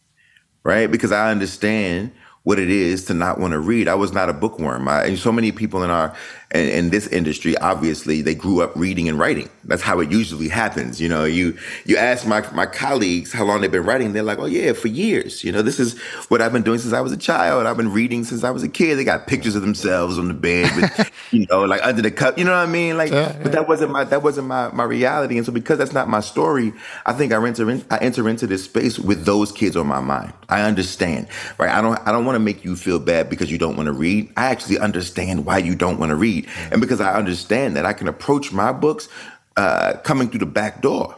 right? 0.63 0.91
Because 0.91 1.11
I 1.11 1.31
understand 1.31 2.11
what 2.43 2.59
it 2.59 2.69
is 2.69 3.05
to 3.05 3.13
not 3.13 3.39
want 3.39 3.53
to 3.53 3.59
read. 3.59 3.87
I 3.87 3.95
was 3.95 4.11
not 4.11 4.29
a 4.29 4.33
bookworm. 4.33 4.87
I, 4.87 5.05
and 5.05 5.17
so 5.17 5.31
many 5.31 5.51
people 5.51 5.81
in 5.83 5.89
our 5.89 6.13
in, 6.53 6.69
in, 6.69 6.89
this 6.91 7.07
industry, 7.07 7.57
obviously, 7.57 8.21
they 8.21 8.35
grew 8.35 8.61
up 8.61 8.75
reading 8.75 9.09
and 9.09 9.17
writing. 9.17 9.49
That's 9.63 9.81
how 9.81 9.99
it 10.01 10.11
usually 10.11 10.49
happens. 10.49 11.01
You 11.01 11.09
know, 11.09 11.23
you 11.23 11.57
you 11.85 11.97
ask 11.97 12.27
my 12.27 12.45
my 12.51 12.65
colleagues 12.65 13.33
how 13.33 13.43
long 13.43 13.61
they've 13.61 13.71
been 13.71 13.85
writing, 13.85 14.13
they're 14.13 14.23
like, 14.23 14.39
oh 14.39 14.45
yeah, 14.45 14.73
for 14.73 14.87
years. 14.87 15.43
You 15.43 15.51
know, 15.51 15.61
this 15.61 15.79
is 15.79 15.97
what 16.27 16.41
I've 16.41 16.53
been 16.53 16.61
doing 16.61 16.79
since 16.79 16.93
I 16.93 17.01
was 17.01 17.11
a 17.11 17.17
child. 17.17 17.65
I've 17.65 17.77
been 17.77 17.91
reading 17.91 18.23
since 18.23 18.43
I 18.43 18.51
was 18.51 18.61
a 18.61 18.69
kid. 18.69 18.95
They 18.95 19.03
got 19.03 19.25
pictures 19.25 19.55
of 19.55 19.61
themselves 19.61 20.19
on 20.19 20.27
the 20.27 20.33
bed, 20.33 20.69
with, 20.75 21.11
you 21.31 21.47
know, 21.49 21.63
like 21.63 21.83
under 21.83 22.01
the 22.01 22.11
cup. 22.11 22.37
You 22.37 22.43
know 22.43 22.51
what 22.51 22.67
I 22.67 22.71
mean? 22.71 22.97
Like, 22.97 23.11
yeah, 23.11 23.31
yeah. 23.31 23.39
but 23.41 23.51
that 23.53 23.67
wasn't 23.67 23.91
my 23.91 24.03
that 24.03 24.21
wasn't 24.21 24.47
my 24.47 24.69
my 24.71 24.83
reality. 24.83 25.37
And 25.37 25.45
so 25.45 25.51
because 25.51 25.77
that's 25.77 25.93
not 25.93 26.07
my 26.07 26.19
story, 26.19 26.73
I 27.05 27.13
think 27.13 27.33
I 27.33 27.43
enter 27.47 27.69
in, 27.69 27.83
I 27.89 27.97
enter 27.97 28.27
into 28.29 28.47
this 28.47 28.65
space 28.65 28.99
with 28.99 29.25
those 29.25 29.51
kids 29.51 29.75
on 29.75 29.87
my 29.87 30.01
mind. 30.01 30.33
I 30.49 30.61
understand, 30.61 31.27
right? 31.57 31.71
I 31.71 31.81
don't 31.81 31.99
I 32.07 32.11
don't 32.11 32.25
want 32.25 32.32
want 32.33 32.41
to 32.41 32.43
make 32.43 32.65
you 32.65 32.75
feel 32.75 32.99
bad 32.99 33.29
because 33.29 33.51
you 33.51 33.57
don't 33.57 33.75
want 33.75 33.87
to 33.87 33.93
read. 33.93 34.31
I 34.35 34.45
actually 34.47 34.79
understand 34.79 35.45
why 35.45 35.59
you 35.59 35.75
don't 35.75 35.99
want 35.99 36.09
to 36.09 36.15
read. 36.15 36.47
And 36.71 36.81
because 36.81 36.99
I 36.99 37.13
understand 37.13 37.75
that, 37.75 37.85
I 37.85 37.93
can 37.93 38.07
approach 38.07 38.51
my 38.51 38.71
books 38.71 39.07
uh, 39.55 39.93
coming 40.03 40.29
through 40.29 40.39
the 40.39 40.45
back 40.47 40.81
door. 40.81 41.15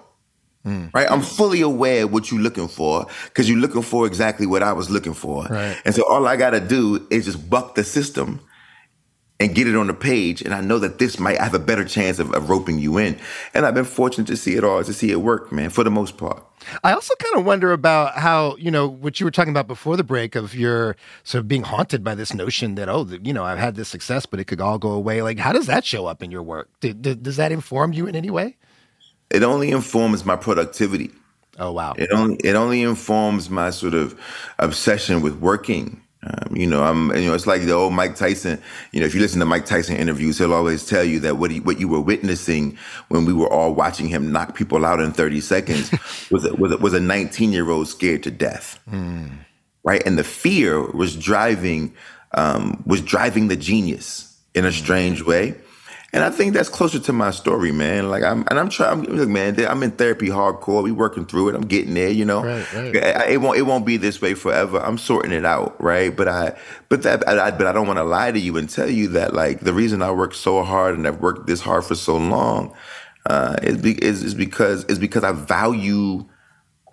Mm. 0.65 0.91
Right, 0.95 1.09
I'm 1.09 1.21
fully 1.21 1.61
aware 1.61 2.07
what 2.07 2.31
you're 2.31 2.41
looking 2.41 2.67
for 2.67 3.05
because 3.25 3.47
you're 3.47 3.59
looking 3.59 3.83
for 3.83 4.07
exactly 4.07 4.47
what 4.47 4.63
I 4.63 4.73
was 4.73 4.89
looking 4.89 5.13
for, 5.13 5.43
right. 5.43 5.79
and 5.85 5.93
so 5.93 6.03
all 6.09 6.25
I 6.25 6.37
got 6.37 6.49
to 6.51 6.59
do 6.59 7.05
is 7.11 7.25
just 7.25 7.47
buck 7.47 7.75
the 7.75 7.83
system 7.83 8.41
and 9.39 9.53
get 9.53 9.67
it 9.67 9.75
on 9.75 9.85
the 9.85 9.93
page. 9.93 10.41
And 10.41 10.55
I 10.55 10.61
know 10.61 10.79
that 10.79 10.97
this 10.97 11.19
might 11.19 11.37
have 11.39 11.53
a 11.53 11.59
better 11.59 11.85
chance 11.85 12.17
of, 12.17 12.33
of, 12.33 12.49
roping 12.49 12.79
you 12.79 12.97
in. 12.97 13.19
And 13.53 13.63
I've 13.63 13.75
been 13.75 13.85
fortunate 13.85 14.25
to 14.27 14.37
see 14.37 14.55
it 14.55 14.63
all, 14.63 14.83
to 14.83 14.93
see 14.93 15.11
it 15.11 15.21
work, 15.21 15.51
man, 15.51 15.69
for 15.69 15.83
the 15.83 15.91
most 15.91 16.17
part. 16.17 16.43
I 16.83 16.93
also 16.93 17.13
kind 17.15 17.37
of 17.37 17.45
wonder 17.45 17.71
about 17.71 18.17
how, 18.17 18.55
you 18.57 18.71
know, 18.71 18.87
what 18.87 19.19
you 19.19 19.25
were 19.25 19.31
talking 19.31 19.51
about 19.51 19.67
before 19.67 19.97
the 19.97 20.03
break 20.03 20.35
of 20.35 20.55
your 20.55 20.95
sort 21.23 21.39
of 21.41 21.47
being 21.47 21.63
haunted 21.63 22.03
by 22.03 22.15
this 22.15 22.33
notion 22.33 22.75
that, 22.75 22.89
oh, 22.89 23.07
you 23.23 23.33
know, 23.33 23.43
I've 23.43 23.59
had 23.59 23.75
this 23.75 23.89
success, 23.89 24.25
but 24.25 24.39
it 24.39 24.45
could 24.45 24.61
all 24.61 24.77
go 24.77 24.91
away. 24.91 25.21
Like, 25.21 25.39
how 25.39 25.51
does 25.53 25.67
that 25.67 25.85
show 25.85 26.05
up 26.05 26.21
in 26.23 26.31
your 26.31 26.43
work? 26.43 26.69
does 26.79 27.37
that 27.37 27.51
inform 27.51 27.93
you 27.93 28.07
in 28.07 28.15
any 28.15 28.29
way? 28.29 28.57
It 29.29 29.43
only 29.43 29.71
informs 29.71 30.25
my 30.25 30.35
productivity. 30.35 31.11
Oh, 31.57 31.71
wow. 31.71 31.93
It 31.97 32.11
only, 32.11 32.35
it 32.43 32.55
only 32.55 32.81
informs 32.81 33.49
my 33.49 33.69
sort 33.69 33.93
of 33.93 34.19
obsession 34.59 35.21
with 35.21 35.35
working 35.39 36.01
Um, 36.25 36.55
you 36.55 36.65
know, 36.65 36.83
I'm, 36.83 37.15
you 37.15 37.27
know, 37.27 37.33
it's 37.33 37.45
like 37.45 37.61
the 37.61 37.73
old 37.73 37.93
Mike 37.93 38.15
Tyson. 38.15 38.61
You 38.91 38.99
know, 38.99 39.05
if 39.05 39.13
you 39.13 39.21
listen 39.21 39.39
to 39.39 39.45
Mike 39.45 39.65
Tyson 39.65 39.95
interviews, 39.95 40.37
he'll 40.37 40.53
always 40.53 40.85
tell 40.85 41.03
you 41.03 41.19
that 41.21 41.37
what 41.37 41.51
he, 41.51 41.59
what 41.59 41.79
you 41.79 41.87
were 41.87 42.01
witnessing 42.01 42.77
when 43.09 43.25
we 43.25 43.33
were 43.33 43.51
all 43.51 43.73
watching 43.73 44.07
him 44.07 44.31
knock 44.31 44.55
people 44.55 44.85
out 44.85 44.99
in 44.99 45.11
30 45.11 45.41
seconds 45.41 45.91
was 46.31 46.45
a, 46.45 46.53
was 46.55 46.71
a, 46.71 46.77
was 46.77 46.93
a 46.93 46.99
19 46.99 47.51
year 47.51 47.69
old 47.69 47.87
scared 47.87 48.23
to 48.23 48.31
death, 48.31 48.79
right? 49.83 50.01
And 50.05 50.17
the 50.17 50.23
fear 50.23 50.81
was 50.91 51.15
driving 51.15 51.93
um, 52.35 52.83
was 52.85 53.01
driving 53.01 53.47
the 53.47 53.55
genius 53.55 54.37
in 54.53 54.65
a 54.65 54.71
strange 54.71 55.21
way. 55.23 55.55
And 56.15 56.23
I 56.23 56.29
think 56.29 56.53
that's 56.53 56.69
closer 56.69 56.97
to 56.97 57.11
my 57.13 57.31
story, 57.31 57.73
man. 57.73 58.09
Like 58.09 58.23
I'm, 58.23 58.45
and 58.49 58.57
I'm 58.57 58.69
trying. 58.69 59.01
Look, 59.03 59.27
man, 59.27 59.59
I'm 59.67 59.83
in 59.83 59.91
therapy 59.91 60.27
hardcore. 60.29 60.81
We 60.81 60.93
working 60.93 61.25
through 61.25 61.49
it. 61.49 61.55
I'm 61.55 61.67
getting 61.67 61.93
there. 61.93 62.09
You 62.09 62.23
know, 62.23 62.41
Right, 62.41 62.73
right. 62.73 62.95
I- 63.03 63.27
it 63.31 63.41
won't. 63.41 63.57
It 63.57 63.63
won't 63.63 63.85
be 63.85 63.97
this 63.97 64.21
way 64.21 64.33
forever. 64.33 64.79
I'm 64.79 64.97
sorting 64.97 65.33
it 65.33 65.45
out, 65.45 65.75
right? 65.83 66.15
But 66.15 66.29
I, 66.29 66.57
but 66.87 67.03
that, 67.03 67.27
I, 67.27 67.47
I- 67.47 67.51
but 67.51 67.67
I 67.67 67.73
don't 67.73 67.85
want 67.85 67.99
to 67.99 68.05
lie 68.05 68.31
to 68.31 68.39
you 68.39 68.55
and 68.55 68.69
tell 68.69 68.89
you 68.89 69.09
that 69.09 69.33
like 69.33 69.59
the 69.59 69.73
reason 69.73 70.01
I 70.01 70.11
work 70.11 70.33
so 70.33 70.63
hard 70.63 70.95
and 70.97 71.05
I've 71.05 71.19
worked 71.19 71.47
this 71.47 71.59
hard 71.59 71.83
for 71.83 71.95
so 71.95 72.15
long, 72.15 72.73
uh, 73.25 73.57
is, 73.61 73.77
be, 73.81 74.01
is 74.01 74.23
is 74.23 74.35
because 74.35 74.85
is 74.85 74.97
because 74.97 75.25
I 75.25 75.33
value, 75.33 76.25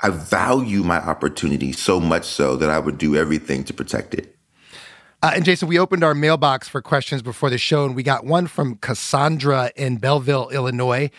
I 0.03 0.11
value 0.11 0.83
my 0.83 0.99
opportunity 0.99 1.71
so 1.71 2.01
much 2.01 2.25
so 2.25 2.57
that 2.57 2.71
I 2.71 2.81
would 2.81 2.99
do 2.99 3.15
everything 3.15 3.63
to 3.65 3.73
protect 3.73 4.15
it. 4.15 4.37
Uh, 5.23 5.33
and 5.37 5.45
Jason, 5.45 5.69
we 5.69 5.79
opened 5.79 6.03
our 6.03 6.15
mailbox 6.15 6.69
for 6.69 6.83
questions 6.83 7.23
before 7.23 7.49
the 7.49 7.59
show, 7.59 7.85
and 7.85 7.95
we 7.95 8.03
got 8.03 8.25
one 8.25 8.49
from 8.49 8.75
Cassandra 8.77 9.71
in 9.77 9.99
Belleville, 9.99 10.51
Illinois. 10.51 11.11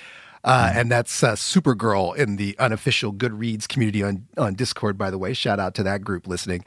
Uh, 0.43 0.73
and 0.75 0.91
that's 0.91 1.23
uh, 1.23 1.35
Supergirl 1.35 2.13
in 2.17 2.35
the 2.35 2.57
unofficial 2.59 3.13
Goodreads 3.13 3.65
community 3.65 4.03
on, 4.03 4.27
on 4.37 4.55
Discord, 4.55 4.97
by 4.97 5.09
the 5.09 5.17
way. 5.17 5.33
Shout 5.33 5.57
out 5.57 5.73
to 5.75 5.83
that 5.83 6.01
group 6.01 6.27
listening. 6.27 6.65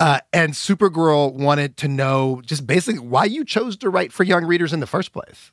Uh, 0.00 0.18
and 0.32 0.54
Supergirl 0.54 1.32
wanted 1.32 1.76
to 1.76 1.88
know 1.88 2.42
just 2.44 2.66
basically 2.66 2.98
why 2.98 3.26
you 3.26 3.44
chose 3.44 3.76
to 3.76 3.90
write 3.90 4.12
for 4.12 4.24
young 4.24 4.44
readers 4.44 4.72
in 4.72 4.80
the 4.80 4.88
first 4.88 5.12
place. 5.12 5.52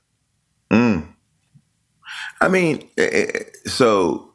Mm. 0.71 1.09
I 2.41 2.47
mean, 2.47 2.89
eh, 2.97 3.03
eh, 3.03 3.43
so 3.65 4.28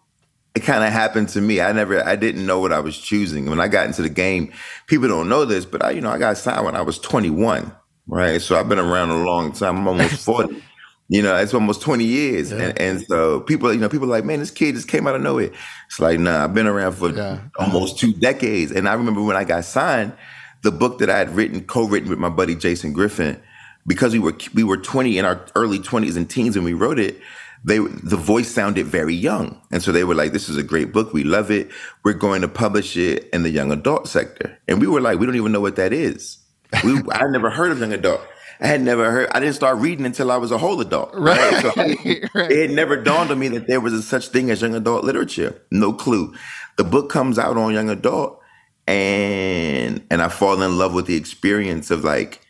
it 0.54 0.62
kind 0.62 0.84
of 0.84 0.92
happened 0.92 1.28
to 1.30 1.40
me. 1.40 1.60
I 1.60 1.72
never, 1.72 2.04
I 2.04 2.16
didn't 2.16 2.46
know 2.46 2.60
what 2.60 2.72
I 2.72 2.80
was 2.80 2.96
choosing 2.96 3.46
when 3.46 3.60
I 3.60 3.68
got 3.68 3.86
into 3.86 4.02
the 4.02 4.08
game. 4.08 4.52
People 4.86 5.08
don't 5.08 5.28
know 5.28 5.44
this, 5.44 5.64
but 5.64 5.84
I, 5.84 5.90
you 5.90 6.00
know, 6.00 6.10
I 6.10 6.18
got 6.18 6.36
signed 6.36 6.64
when 6.64 6.76
I 6.76 6.82
was 6.82 6.98
21, 6.98 7.72
right? 8.06 8.40
So 8.40 8.56
I've 8.56 8.68
been 8.68 8.78
around 8.78 9.10
a 9.10 9.24
long 9.24 9.52
time. 9.52 9.78
I'm 9.78 9.88
almost 9.88 10.14
40. 10.24 10.62
You 11.08 11.22
know, 11.22 11.36
it's 11.36 11.52
almost 11.52 11.82
20 11.82 12.04
years. 12.04 12.50
And, 12.50 12.80
and 12.80 13.02
so 13.02 13.40
people, 13.40 13.72
you 13.72 13.78
know, 13.80 13.88
people 13.88 14.06
are 14.06 14.10
like, 14.10 14.24
man, 14.24 14.38
this 14.38 14.50
kid 14.50 14.74
just 14.74 14.88
came 14.88 15.06
out 15.06 15.14
of 15.14 15.20
nowhere. 15.20 15.50
It's 15.86 16.00
like, 16.00 16.18
nah, 16.18 16.44
I've 16.44 16.54
been 16.54 16.66
around 16.66 16.92
for 16.92 17.12
almost 17.58 17.98
two 17.98 18.14
decades. 18.14 18.72
And 18.72 18.88
I 18.88 18.94
remember 18.94 19.22
when 19.22 19.36
I 19.36 19.44
got 19.44 19.64
signed, 19.64 20.14
the 20.62 20.72
book 20.72 20.98
that 21.00 21.10
I 21.10 21.18
had 21.18 21.30
written, 21.36 21.64
co-written 21.66 22.08
with 22.08 22.18
my 22.18 22.30
buddy 22.30 22.54
Jason 22.54 22.94
Griffin, 22.94 23.40
because 23.86 24.14
we 24.14 24.18
were 24.18 24.34
we 24.54 24.64
were 24.64 24.78
20 24.78 25.18
in 25.18 25.26
our 25.26 25.44
early 25.54 25.78
20s 25.78 26.16
and 26.16 26.28
teens 26.28 26.56
when 26.56 26.64
we 26.64 26.72
wrote 26.72 26.98
it, 26.98 27.20
they 27.64 27.78
the 27.78 28.16
voice 28.16 28.50
sounded 28.52 28.86
very 28.86 29.14
young. 29.14 29.60
And 29.72 29.82
so 29.82 29.90
they 29.90 30.04
were 30.04 30.14
like, 30.14 30.32
this 30.32 30.48
is 30.48 30.56
a 30.56 30.62
great 30.62 30.92
book. 30.92 31.12
We 31.12 31.24
love 31.24 31.50
it. 31.50 31.70
We're 32.04 32.12
going 32.12 32.42
to 32.42 32.48
publish 32.48 32.96
it 32.96 33.28
in 33.32 33.42
the 33.42 33.50
young 33.50 33.72
adult 33.72 34.06
sector. 34.06 34.58
And 34.68 34.80
we 34.80 34.86
were 34.86 35.00
like, 35.00 35.18
we 35.18 35.26
don't 35.26 35.36
even 35.36 35.52
know 35.52 35.62
what 35.62 35.76
that 35.76 35.92
is. 35.92 36.38
We 36.84 37.00
I 37.12 37.22
never 37.30 37.50
heard 37.50 37.72
of 37.72 37.78
young 37.78 37.92
adult. 37.92 38.20
I 38.60 38.66
had 38.66 38.82
never 38.82 39.10
heard. 39.10 39.30
I 39.32 39.40
didn't 39.40 39.54
start 39.54 39.78
reading 39.78 40.06
until 40.06 40.30
I 40.30 40.36
was 40.36 40.50
a 40.50 40.58
whole 40.58 40.80
adult. 40.80 41.10
Right. 41.14 41.62
So 41.62 41.72
it 41.76 42.68
had 42.68 42.70
never 42.70 43.02
dawned 43.02 43.30
on 43.30 43.38
me 43.38 43.48
that 43.48 43.66
there 43.66 43.80
was 43.80 43.92
a 43.92 44.02
such 44.02 44.28
thing 44.28 44.50
as 44.50 44.62
young 44.62 44.74
adult 44.74 45.04
literature. 45.04 45.60
No 45.70 45.92
clue. 45.92 46.34
The 46.76 46.84
book 46.84 47.10
comes 47.10 47.38
out 47.38 47.56
on 47.56 47.72
young 47.72 47.90
adult, 47.90 48.40
and 48.86 50.06
and 50.10 50.22
I 50.22 50.28
fall 50.28 50.60
in 50.62 50.78
love 50.78 50.94
with 50.94 51.06
the 51.06 51.16
experience 51.16 51.90
of 51.90 52.04
like 52.04 52.40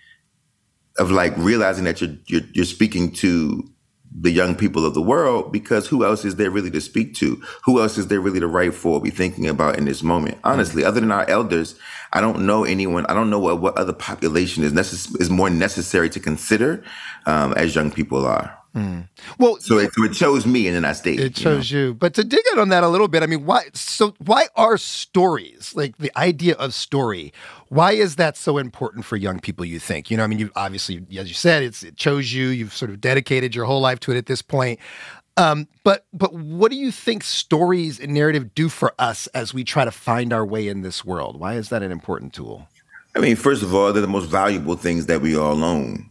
of 0.98 1.11
like 1.11 1.37
realizing 1.37 1.85
that 1.85 2.00
you're 2.00 2.16
you're, 2.27 2.42
you're 2.53 2.64
speaking 2.64 3.12
to 3.12 3.68
the 4.14 4.31
young 4.31 4.55
people 4.55 4.87
of 4.87 4.94
the 4.94 5.03
world 5.03 5.53
because 5.53 5.88
who 5.88 6.05
else 6.05 6.24
is 6.24 6.37
there 6.37 6.50
really 6.50 6.70
to 6.70 6.81
speak 6.81 7.14
to? 7.14 7.42
Who 7.64 7.81
else 7.81 7.98
is 7.98 8.07
there 8.07 8.20
really 8.20 8.40
to 8.40 8.46
write 8.46 8.74
for? 8.74 9.00
Be 9.00 9.11
thinking 9.11 9.48
about 9.48 9.77
in 9.77 9.85
this 9.85 10.03
moment. 10.03 10.38
Honestly, 10.44 10.85
other 10.85 11.00
than 11.00 11.11
our 11.11 11.29
elders, 11.29 11.74
I 12.12 12.20
don't 12.20 12.46
know 12.46 12.64
anyone. 12.64 13.07
I 13.07 13.14
don't 13.14 13.29
know 13.29 13.40
what, 13.40 13.61
what 13.61 13.77
other 13.77 13.92
population 13.92 14.62
is 14.62 14.72
necess- 14.72 15.20
is 15.20 15.31
more 15.31 15.50
necessary 15.50 16.09
to 16.11 16.20
consider 16.20 16.85
um, 17.27 17.55
as 17.55 17.74
young 17.74 17.90
people 17.90 18.24
are. 18.24 18.57
Well, 19.38 19.58
so 19.60 19.78
it, 19.78 19.92
so 19.94 20.04
it 20.04 20.12
chose 20.12 20.46
me, 20.46 20.66
and 20.66 20.76
then 20.76 20.84
I 20.84 20.92
stayed. 20.92 21.20
It 21.20 21.34
chose 21.34 21.70
you, 21.70 21.94
But 21.94 22.14
to 22.14 22.24
dig 22.24 22.42
in 22.52 22.58
on 22.58 22.68
that 22.70 22.82
a 22.82 22.88
little 22.88 23.08
bit, 23.08 23.22
I 23.22 23.26
mean, 23.26 23.44
why? 23.44 23.64
So 23.72 24.14
why 24.18 24.46
are 24.56 24.76
stories 24.78 25.72
like 25.74 25.96
the 25.98 26.16
idea 26.18 26.54
of 26.54 26.74
story? 26.74 27.32
Why 27.68 27.92
is 27.92 28.16
that 28.16 28.37
so 28.37 28.58
important 28.58 29.04
for 29.04 29.16
young 29.16 29.40
people? 29.40 29.64
You 29.64 29.78
think? 29.78 30.10
You 30.10 30.16
know, 30.16 30.24
I 30.24 30.26
mean, 30.26 30.38
you 30.38 30.50
obviously, 30.56 31.04
as 31.16 31.28
you 31.28 31.34
said, 31.34 31.62
it's 31.62 31.82
it 31.82 31.96
chose 31.96 32.32
you. 32.32 32.48
You've 32.48 32.74
sort 32.74 32.90
of 32.90 33.00
dedicated 33.00 33.54
your 33.54 33.64
whole 33.64 33.80
life 33.80 34.00
to 34.00 34.12
it 34.12 34.18
at 34.18 34.26
this 34.26 34.42
point. 34.42 34.80
Um, 35.37 35.66
but 35.82 36.06
but 36.12 36.32
what 36.32 36.70
do 36.70 36.76
you 36.76 36.92
think 36.92 37.24
stories 37.24 37.98
and 37.98 38.14
narrative 38.14 38.54
do 38.54 38.68
for 38.68 38.94
us 38.98 39.26
as 39.28 39.52
we 39.52 39.64
try 39.64 39.84
to 39.84 39.90
find 39.90 40.32
our 40.32 40.46
way 40.46 40.68
in 40.68 40.82
this 40.82 41.04
world? 41.04 41.40
Why 41.40 41.54
is 41.54 41.70
that 41.70 41.82
an 41.82 41.90
important 41.90 42.32
tool? 42.32 42.68
I 43.16 43.20
mean, 43.20 43.37
first 43.37 43.62
of 43.62 43.74
all, 43.74 43.92
they're 43.92 44.00
the 44.02 44.08
most 44.08 44.28
valuable 44.28 44.76
things 44.76 45.06
that 45.06 45.20
we 45.20 45.37
all 45.37 45.62
own. 45.62 46.10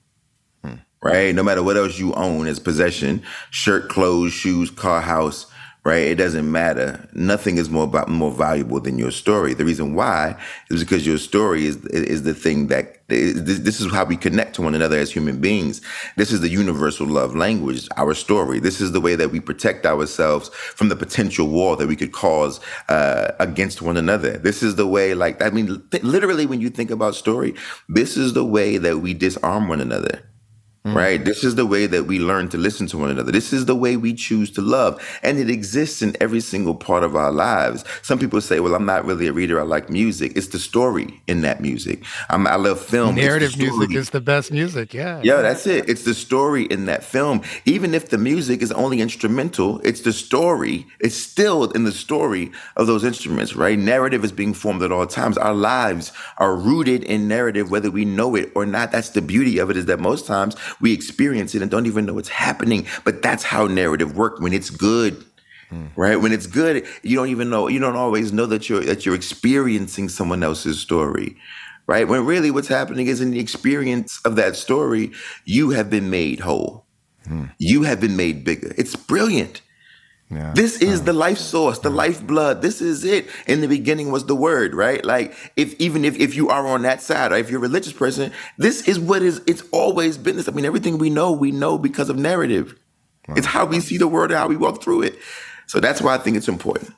Right? 1.04 1.36
No 1.36 1.44
matter 1.44 1.62
what 1.62 1.78
else 1.78 2.00
you 2.00 2.13
own 2.13 2.48
as 2.48 2.60
possession, 2.60 3.24
shirt, 3.50 3.89
clothes, 3.89 4.32
shoes, 4.32 4.70
car, 4.70 5.02
house, 5.02 5.48
right? 5.84 6.08
It 6.08 6.16
doesn't 6.16 6.50
matter. 6.50 7.08
Nothing 7.13 7.58
is 7.58 7.70
more 7.70 7.84
about 7.84 8.08
more 8.08 8.32
valuable 8.32 8.80
than 8.80 8.98
your 8.98 9.12
story. 9.12 9.54
The 9.54 9.66
reason 9.66 9.96
why 9.96 10.39
is 10.70 10.82
because 10.82 11.06
your 11.06 11.18
story 11.18 11.66
is 11.66 11.78
is 11.88 12.24
the 12.24 12.34
thing 12.34 12.68
that 12.68 13.00
is, 13.10 13.62
this 13.62 13.82
is 13.82 13.92
how 13.92 14.06
we 14.06 14.16
connect 14.16 14.56
to 14.56 14.62
one 14.62 14.76
another 14.76 14.98
as 14.98 15.12
human 15.12 15.42
beings. 15.42 15.82
This 16.16 16.32
is 16.32 16.39
the 16.39 16.50
universal 16.50 17.06
love 17.06 17.36
language, 17.36 17.88
our 17.98 18.13
story. 18.13 18.60
This 18.60 18.80
is 18.80 18.94
the 18.94 19.02
way 19.02 19.16
that 19.16 19.32
we 19.32 19.42
protect 19.42 19.86
ourselves 19.86 20.50
from 20.50 20.88
the 20.88 20.96
potential 20.96 21.48
war 21.48 21.76
that 21.76 21.88
we 21.88 21.98
could 21.98 22.13
cause 22.13 22.62
uh, 22.88 23.34
against 23.39 23.82
one 23.82 23.98
another. 23.98 24.38
This 24.38 24.63
is 24.63 24.76
the 24.76 24.88
way, 24.88 25.13
like 25.13 25.42
I 25.42 25.50
mean, 25.50 25.84
literally, 26.02 26.46
when 26.46 26.62
you 26.62 26.70
think 26.70 26.92
about 26.92 27.16
story, 27.16 27.56
this 27.89 28.16
is 28.16 28.34
the 28.34 28.46
way 28.46 28.78
that 28.78 29.00
we 29.00 29.13
disarm 29.13 29.68
one 29.68 29.82
another 29.82 30.24
Mm. 30.86 30.96
right? 30.96 31.24
This 31.24 31.46
is 31.46 31.56
the 31.56 31.65
way 31.65 31.86
that 31.86 32.08
we 32.08 32.19
learn 32.19 32.50
to 32.50 32.58
listen 32.58 32.88
to 32.88 32.98
one 32.98 33.10
another. 33.10 33.32
This 33.32 33.54
is 33.54 33.67
the 33.67 33.76
way 33.76 33.96
we 33.96 34.13
choose 34.13 34.52
to 34.52 34.62
love. 34.62 35.02
And 35.24 35.39
it 35.39 35.50
exists 35.50 36.02
in 36.02 36.17
every 36.19 36.41
single 36.41 36.76
part 36.76 37.04
of 37.04 37.15
our 37.15 37.32
lives. 37.32 37.86
Some 38.02 38.19
people 38.19 38.41
say, 38.41 38.60
well, 38.60 38.76
I'm 38.76 38.86
not 38.86 39.06
really 39.06 39.28
a 39.28 39.32
reader. 39.32 39.62
I 39.62 39.63
like 39.63 39.89
music. 39.89 40.34
It's 40.36 40.48
the 40.48 40.60
story 40.60 41.22
in 41.26 41.39
that 41.41 41.62
music. 41.62 42.04
I'm, 42.30 42.46
I 42.48 42.58
love 42.58 42.82
film. 42.82 43.15
Narrative 43.15 43.58
music 43.58 43.96
is 43.96 44.10
the 44.10 44.19
best 44.19 44.52
music. 44.52 44.93
Yeah. 44.93 45.22
Yeah, 45.24 45.41
that's 45.41 45.65
it. 45.67 45.88
It's 45.88 46.04
the 46.04 46.13
story 46.13 46.65
in 46.65 46.86
that 46.88 47.06
film. 47.06 47.43
Even 47.63 47.93
if 47.93 48.10
the 48.10 48.17
music 48.17 48.62
is 48.62 48.74
only 48.74 49.00
instrumental, 49.00 49.80
it's 49.86 50.02
the 50.02 50.12
story. 50.12 50.86
It's 51.00 51.15
still 51.15 51.72
in 51.72 51.86
the 51.86 51.93
story 51.93 52.52
of 52.76 52.88
those 52.88 53.06
instruments, 53.06 53.56
right? 53.56 53.80
Narrative 53.80 54.26
is 54.26 54.34
being 54.34 54.54
formed 54.54 54.84
at 54.84 54.91
all 54.91 55.08
times. 55.08 55.38
Our 55.38 55.54
lives 55.54 56.12
are 56.39 56.58
rooted 56.58 57.06
in 57.06 57.30
narrative, 57.30 57.72
whether 57.72 57.89
we 57.89 58.04
know 58.04 58.36
it 58.36 58.52
or 58.54 58.65
not. 58.65 58.91
That's 58.91 59.12
the 59.12 59.22
beauty 59.22 59.60
of 59.60 59.69
it 59.69 59.78
is 59.78 59.86
that 59.86 60.02
most 60.02 60.28
times 60.28 60.58
we 60.82 60.94
experience 60.94 61.56
it 61.56 61.62
and 61.62 61.72
don't 61.72 61.86
even 61.86 62.06
know 62.06 62.18
it's 62.18 62.30
happening. 62.30 62.86
But 63.04 63.22
that's 63.22 63.44
how 63.44 63.68
narrative 63.68 64.16
works 64.16 64.42
when 64.42 64.54
it's 64.54 64.70
good. 64.70 65.24
Hmm. 65.70 65.88
Right 65.96 66.20
when 66.20 66.32
it's 66.32 66.48
good, 66.48 66.86
you 67.02 67.16
don't 67.16 67.30
even 67.30 67.50
know. 67.50 67.68
You 67.68 67.80
don't 67.80 67.96
always 67.96 68.32
know 68.32 68.46
that 68.48 68.70
you're 68.70 68.82
that 68.82 69.06
you're 69.06 69.16
experiencing 69.16 70.10
someone 70.10 70.44
else's 70.44 70.80
story 70.80 71.38
right? 71.88 72.08
When 72.08 72.26
really 72.26 72.52
what's 72.52 72.68
happening 72.68 73.08
is 73.08 73.22
in 73.22 73.32
the 73.32 73.40
experience 73.40 74.20
of 74.26 74.36
that 74.36 74.56
story, 74.56 75.12
you 75.46 75.72
have 75.72 75.90
been 75.90 76.10
made 76.10 76.40
whole. 76.40 76.86
Hmm. 77.28 77.46
You 77.58 77.84
have 77.84 78.00
been 78.00 78.16
made 78.16 78.44
bigger. 78.44 78.74
It's 78.78 78.96
brilliant. 78.96 79.62
This 80.54 80.82
is 80.82 81.00
uh-huh. 81.00 81.06
the 81.06 81.13
life 81.13 81.38
source, 81.38 81.80
the 81.80 81.89
lifeblood. 81.89 82.62
This 82.62 82.82
is 82.82 83.04
it. 83.04 83.28
In 83.48 83.62
the 83.62 83.67
beginning 83.67 84.12
was 84.12 84.26
the 84.26 84.36
word, 84.36 84.74
right? 84.74 85.04
Like 85.04 85.34
if 85.56 85.74
even 85.80 86.06
if, 86.06 86.17
if 86.19 86.36
you 86.36 86.50
are 86.50 86.65
on 86.67 86.82
that 86.84 87.02
side, 87.02 87.32
or 87.32 87.36
if 87.36 87.50
you're 87.50 87.60
a 87.60 87.62
religious 87.62 87.93
person, 87.93 88.32
this 88.58 88.88
is 88.88 89.00
what 89.00 89.22
is 89.22 89.41
it's 89.48 89.63
always 89.72 90.17
been 90.17 90.36
this. 90.36 90.48
I 90.48 90.52
mean, 90.52 90.65
everything 90.65 90.98
we 90.98 91.10
know, 91.10 91.32
we 91.32 91.52
know 91.52 91.78
because 91.78 92.10
of 92.10 92.17
narrative. 92.17 92.78
It's 93.30 93.48
how 93.48 93.65
we 93.65 93.80
see 93.80 93.98
the 93.98 94.08
world, 94.08 94.32
how 94.32 94.48
we 94.48 94.58
walk 94.58 94.84
through 94.84 95.04
it. 95.04 95.17
So 95.67 95.80
that's 95.80 96.02
why 96.02 96.13
I 96.13 96.17
think 96.17 96.36
it's 96.36 96.50
important. 96.50 96.93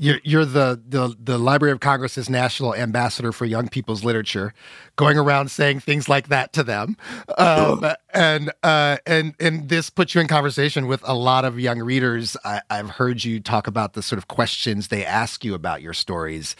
You're, 0.00 0.20
you're 0.22 0.44
the, 0.44 0.80
the 0.88 1.16
the 1.18 1.38
Library 1.38 1.72
of 1.72 1.80
Congress's 1.80 2.30
national 2.30 2.72
ambassador 2.72 3.32
for 3.32 3.46
young 3.46 3.68
people's 3.68 4.04
literature, 4.04 4.54
going 4.94 5.18
around 5.18 5.50
saying 5.50 5.80
things 5.80 6.08
like 6.08 6.28
that 6.28 6.52
to 6.52 6.62
them, 6.62 6.96
um, 7.36 7.84
and 8.14 8.52
uh, 8.62 8.98
and 9.06 9.34
and 9.40 9.68
this 9.68 9.90
puts 9.90 10.14
you 10.14 10.20
in 10.20 10.28
conversation 10.28 10.86
with 10.86 11.02
a 11.02 11.14
lot 11.14 11.44
of 11.44 11.58
young 11.58 11.80
readers. 11.80 12.36
I, 12.44 12.60
I've 12.70 12.90
heard 12.90 13.24
you 13.24 13.40
talk 13.40 13.66
about 13.66 13.94
the 13.94 14.02
sort 14.02 14.18
of 14.18 14.28
questions 14.28 14.86
they 14.86 15.04
ask 15.04 15.44
you 15.44 15.52
about 15.54 15.82
your 15.82 15.94
stories. 15.94 16.54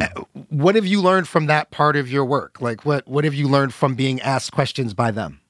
Uh, 0.00 0.08
What 0.48 0.74
have 0.74 0.86
you 0.86 1.02
learned 1.02 1.28
from 1.28 1.46
that 1.46 1.70
part 1.70 1.96
of 1.96 2.10
your 2.10 2.24
work? 2.24 2.62
Like, 2.62 2.86
what 2.86 3.06
what 3.06 3.24
have 3.24 3.34
you 3.34 3.46
learned 3.46 3.74
from 3.74 3.94
being 3.94 4.22
asked 4.22 4.52
questions 4.52 4.94
by 4.94 5.10
them? 5.10 5.40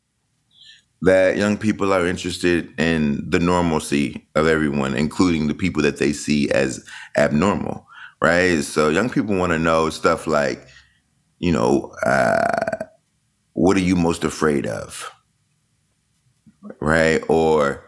That 1.05 1.37
young 1.37 1.59
people 1.59 1.93
are 1.93 2.07
interested 2.07 2.69
in 2.81 3.23
the 3.29 3.39
normalcy 3.39 4.27
of 4.35 4.47
everyone, 4.47 4.95
including 4.95 5.49
the 5.49 5.55
people 5.55 5.83
that 5.83 5.99
they 5.99 6.13
see 6.13 6.51
as 6.51 6.85
abnormal, 7.17 7.87
right? 8.23 8.63
So 8.63 8.89
young 8.89 9.11
people 9.11 9.37
want 9.37 9.53
to 9.53 9.59
know 9.59 9.91
stuff 9.91 10.27
like, 10.27 10.67
you 11.39 11.53
know, 11.53 11.95
uh, 12.07 12.87
what 13.53 13.77
are 13.77 13.81
you 13.81 13.97
most 13.97 14.25
afraid 14.25 14.67
of? 14.67 15.11
Right? 16.81 17.23
Or 17.29 17.85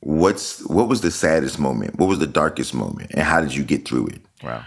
what's 0.00 0.66
what 0.66 0.88
was 0.88 1.00
the 1.00 1.12
saddest 1.12 1.60
moment? 1.60 1.96
What 1.98 2.08
was 2.08 2.18
the 2.18 2.26
darkest 2.26 2.74
moment? 2.74 3.12
And 3.12 3.22
how 3.22 3.40
did 3.40 3.54
you 3.54 3.62
get 3.62 3.86
through 3.86 4.08
it? 4.08 4.20
Wow. 4.42 4.64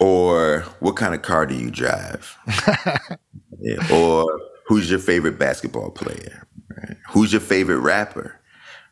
Or 0.00 0.62
what 0.80 0.96
kind 0.96 1.14
of 1.14 1.20
car 1.20 1.44
do 1.44 1.54
you 1.54 1.70
drive? 1.70 2.36
yeah. 3.60 3.92
Or 3.92 4.26
who's 4.66 4.90
your 4.90 4.98
favorite 4.98 5.38
basketball 5.38 5.90
player? 5.90 6.48
Right? 6.82 6.96
Who's 7.10 7.32
your 7.32 7.40
favorite 7.40 7.78
rapper? 7.78 8.38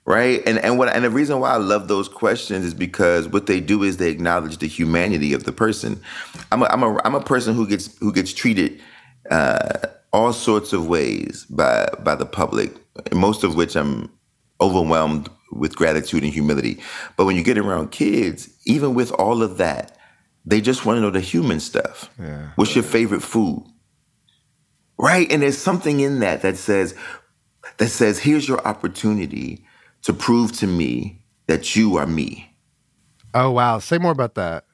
Right? 0.04 0.42
And 0.46 0.58
and 0.58 0.78
what 0.78 0.88
and 0.88 1.04
the 1.04 1.10
reason 1.10 1.40
why 1.40 1.50
I 1.50 1.56
love 1.58 1.88
those 1.88 2.08
questions 2.08 2.64
is 2.64 2.74
because 2.74 3.28
what 3.28 3.46
they 3.46 3.60
do 3.60 3.82
is 3.82 3.98
they 3.98 4.10
acknowledge 4.10 4.58
the 4.58 4.66
humanity 4.66 5.32
of 5.32 5.44
the 5.44 5.52
person. 5.52 6.00
I'm 6.50 6.62
a 6.62 6.66
I'm 6.66 6.82
a 6.82 7.00
I'm 7.04 7.14
a 7.14 7.20
person 7.20 7.54
who 7.54 7.66
gets 7.66 7.96
who 7.98 8.12
gets 8.12 8.32
treated 8.32 8.80
uh, 9.30 9.78
all 10.12 10.32
sorts 10.32 10.72
of 10.72 10.88
ways 10.88 11.46
by 11.50 11.88
by 12.02 12.14
the 12.14 12.26
public, 12.26 12.72
most 13.12 13.44
of 13.44 13.54
which 13.54 13.76
I'm 13.76 14.10
overwhelmed 14.60 15.28
with 15.52 15.76
gratitude 15.76 16.22
and 16.22 16.32
humility. 16.32 16.80
But 17.16 17.26
when 17.26 17.36
you 17.36 17.42
get 17.42 17.58
around 17.58 17.90
kids, 17.90 18.50
even 18.66 18.94
with 18.94 19.12
all 19.12 19.42
of 19.42 19.58
that, 19.58 19.96
they 20.44 20.60
just 20.60 20.86
want 20.86 20.96
to 20.96 21.00
know 21.00 21.10
the 21.10 21.20
human 21.20 21.60
stuff. 21.60 22.10
Yeah. 22.18 22.50
What's 22.56 22.74
your 22.74 22.84
favorite 22.84 23.22
food? 23.22 23.64
Right? 24.98 25.30
And 25.30 25.42
there's 25.42 25.58
something 25.58 26.00
in 26.00 26.20
that 26.20 26.42
that 26.42 26.56
says 26.56 26.94
that 27.80 27.88
says 27.88 28.18
here's 28.18 28.46
your 28.46 28.60
opportunity 28.68 29.64
to 30.02 30.12
prove 30.12 30.52
to 30.52 30.66
me 30.66 31.24
that 31.46 31.74
you 31.74 31.96
are 31.96 32.06
me. 32.06 32.54
Oh 33.32 33.50
wow, 33.50 33.78
say 33.78 33.96
more 33.96 34.12
about 34.12 34.34
that. 34.34 34.64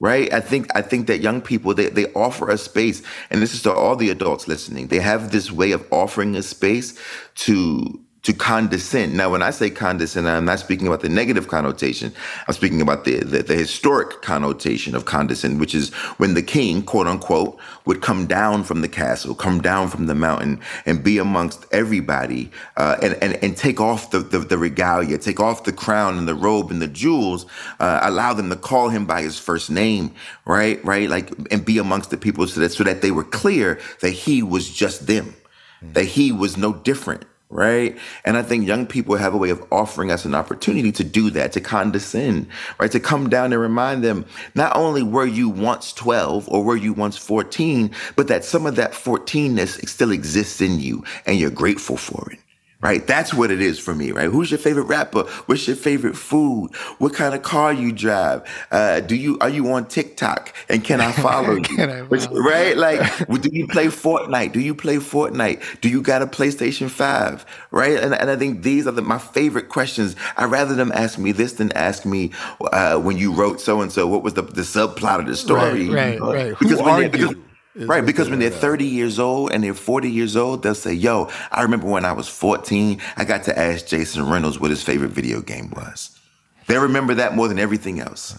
Right? 0.00 0.32
I 0.32 0.40
think 0.40 0.74
I 0.74 0.80
think 0.80 1.06
that 1.06 1.18
young 1.18 1.42
people 1.42 1.74
they, 1.74 1.90
they 1.90 2.06
offer 2.14 2.48
a 2.48 2.56
space, 2.56 3.02
and 3.30 3.42
this 3.42 3.54
is 3.54 3.62
to 3.62 3.72
all 3.72 3.96
the 3.96 4.08
adults 4.08 4.48
listening. 4.48 4.88
They 4.88 4.98
have 4.98 5.30
this 5.30 5.52
way 5.52 5.72
of 5.72 5.86
offering 5.92 6.34
a 6.36 6.42
space 6.42 6.98
to 7.36 8.03
to 8.24 8.32
condescend. 8.32 9.14
Now, 9.14 9.30
when 9.30 9.42
I 9.42 9.50
say 9.50 9.68
condescend, 9.68 10.26
I'm 10.26 10.46
not 10.46 10.58
speaking 10.58 10.86
about 10.86 11.02
the 11.02 11.10
negative 11.10 11.48
connotation. 11.48 12.12
I'm 12.48 12.54
speaking 12.54 12.80
about 12.80 13.04
the, 13.04 13.18
the, 13.20 13.42
the, 13.42 13.54
historic 13.54 14.22
connotation 14.22 14.94
of 14.94 15.04
condescend, 15.04 15.60
which 15.60 15.74
is 15.74 15.92
when 16.16 16.32
the 16.32 16.42
king, 16.42 16.82
quote 16.82 17.06
unquote, 17.06 17.58
would 17.84 18.00
come 18.00 18.26
down 18.26 18.64
from 18.64 18.80
the 18.80 18.88
castle, 18.88 19.34
come 19.34 19.60
down 19.60 19.88
from 19.88 20.06
the 20.06 20.14
mountain, 20.14 20.58
and 20.86 21.04
be 21.04 21.18
amongst 21.18 21.66
everybody, 21.70 22.50
uh, 22.78 22.96
and, 23.02 23.14
and 23.22 23.34
and 23.44 23.58
take 23.58 23.78
off 23.78 24.10
the, 24.10 24.20
the, 24.20 24.38
the 24.38 24.56
regalia, 24.56 25.18
take 25.18 25.38
off 25.38 25.64
the 25.64 25.72
crown 25.72 26.16
and 26.16 26.26
the 26.26 26.34
robe 26.34 26.70
and 26.70 26.80
the 26.80 26.88
jewels, 26.88 27.44
uh, 27.78 28.00
allow 28.02 28.32
them 28.32 28.48
to 28.48 28.56
call 28.56 28.88
him 28.88 29.04
by 29.04 29.20
his 29.20 29.38
first 29.38 29.70
name, 29.70 30.14
right, 30.46 30.82
right, 30.82 31.10
like, 31.10 31.30
and 31.50 31.62
be 31.64 31.76
amongst 31.76 32.08
the 32.08 32.16
people 32.16 32.46
so 32.46 32.60
that 32.60 32.72
so 32.72 32.84
that 32.84 33.02
they 33.02 33.10
were 33.10 33.24
clear 33.24 33.78
that 34.00 34.10
he 34.10 34.42
was 34.42 34.70
just 34.70 35.06
them, 35.06 35.34
that 35.82 36.06
he 36.06 36.32
was 36.32 36.56
no 36.56 36.72
different 36.72 37.26
right? 37.50 37.96
And 38.24 38.36
I 38.36 38.42
think 38.42 38.66
young 38.66 38.86
people 38.86 39.16
have 39.16 39.34
a 39.34 39.38
way 39.38 39.50
of 39.50 39.64
offering 39.70 40.10
us 40.10 40.24
an 40.24 40.34
opportunity 40.34 40.92
to 40.92 41.04
do 41.04 41.30
that, 41.30 41.52
to 41.52 41.60
condescend, 41.60 42.48
right? 42.78 42.90
To 42.90 43.00
come 43.00 43.28
down 43.28 43.52
and 43.52 43.60
remind 43.62 44.02
them 44.02 44.26
not 44.54 44.76
only 44.76 45.02
were 45.02 45.26
you 45.26 45.48
once 45.48 45.92
12 45.92 46.48
or 46.48 46.64
were 46.64 46.76
you 46.76 46.92
once 46.92 47.16
14, 47.16 47.90
but 48.16 48.28
that 48.28 48.44
some 48.44 48.66
of 48.66 48.76
that 48.76 48.92
14ness 48.92 49.88
still 49.88 50.10
exists 50.10 50.60
in 50.60 50.80
you 50.80 51.04
and 51.26 51.38
you're 51.38 51.50
grateful 51.50 51.96
for 51.96 52.30
it 52.32 52.38
right? 52.84 53.04
That's 53.06 53.32
what 53.34 53.50
it 53.50 53.60
is 53.62 53.78
for 53.78 53.94
me, 53.94 54.12
right? 54.12 54.28
Who's 54.30 54.50
your 54.50 54.58
favorite 54.58 54.84
rapper? 54.84 55.22
What's 55.46 55.66
your 55.66 55.76
favorite 55.76 56.16
food? 56.16 56.68
What 56.98 57.14
kind 57.14 57.34
of 57.34 57.42
car 57.42 57.72
you 57.72 57.92
drive? 57.92 58.42
Uh, 58.70 59.00
do 59.00 59.16
you 59.16 59.38
are 59.40 59.48
you 59.48 59.72
on 59.72 59.86
TikTok? 59.86 60.54
And 60.68 60.84
can 60.84 61.00
I 61.00 61.10
follow 61.12 61.54
you? 61.56 61.62
Can 61.62 61.90
I 61.90 62.02
Which- 62.02 62.26
right? 62.30 62.76
Like, 62.76 63.00
do 63.40 63.48
you 63.50 63.66
play 63.66 63.86
Fortnite? 63.86 64.52
Do 64.52 64.60
you 64.60 64.74
play 64.74 64.96
Fortnite? 64.96 65.80
Do 65.80 65.88
you 65.88 66.02
got 66.02 66.20
a 66.22 66.26
PlayStation 66.26 66.90
Five? 66.90 67.44
Right? 67.70 67.98
And, 67.98 68.14
and 68.14 68.30
I 68.30 68.36
think 68.36 68.62
these 68.62 68.86
are 68.86 68.92
the, 68.92 69.02
my 69.02 69.18
favorite 69.18 69.68
questions. 69.70 70.14
I 70.36 70.44
rather 70.44 70.74
them 70.74 70.92
ask 70.94 71.18
me 71.18 71.32
this 71.32 71.54
than 71.54 71.72
ask 71.72 72.04
me 72.04 72.32
uh, 72.60 72.98
when 72.98 73.16
you 73.16 73.32
wrote 73.32 73.60
so 73.60 73.80
and 73.80 73.90
so. 73.90 74.06
What 74.06 74.22
was 74.22 74.34
the 74.34 74.42
the 74.42 74.60
subplot 74.62 75.20
of 75.20 75.26
the 75.26 75.36
story? 75.36 75.88
Right, 75.88 76.20
right, 76.20 76.34
right. 76.34 76.58
Because 76.58 76.80
when 76.82 76.88
are 76.94 77.00
they- 77.00 77.08
because- 77.08 77.34
you? 77.74 77.82
Is 77.82 77.88
Right, 77.88 78.04
because 78.04 78.30
when 78.30 78.38
they're 78.38 78.48
are. 78.48 78.52
30 78.52 78.84
years 78.84 79.18
old 79.18 79.52
and 79.52 79.62
they're 79.62 79.74
40 79.74 80.10
years 80.10 80.36
old, 80.36 80.62
they'll 80.62 80.74
say, 80.74 80.92
Yo, 80.92 81.30
I 81.50 81.62
remember 81.62 81.86
when 81.86 82.04
I 82.04 82.12
was 82.12 82.28
14, 82.28 83.00
I 83.16 83.24
got 83.24 83.44
to 83.44 83.58
ask 83.58 83.86
Jason 83.86 84.28
Reynolds 84.28 84.58
what 84.58 84.70
his 84.70 84.82
favorite 84.82 85.10
video 85.10 85.40
game 85.40 85.70
was. 85.70 86.18
They 86.66 86.78
remember 86.78 87.14
that 87.14 87.34
more 87.34 87.48
than 87.48 87.58
everything 87.58 88.00
else. 88.00 88.38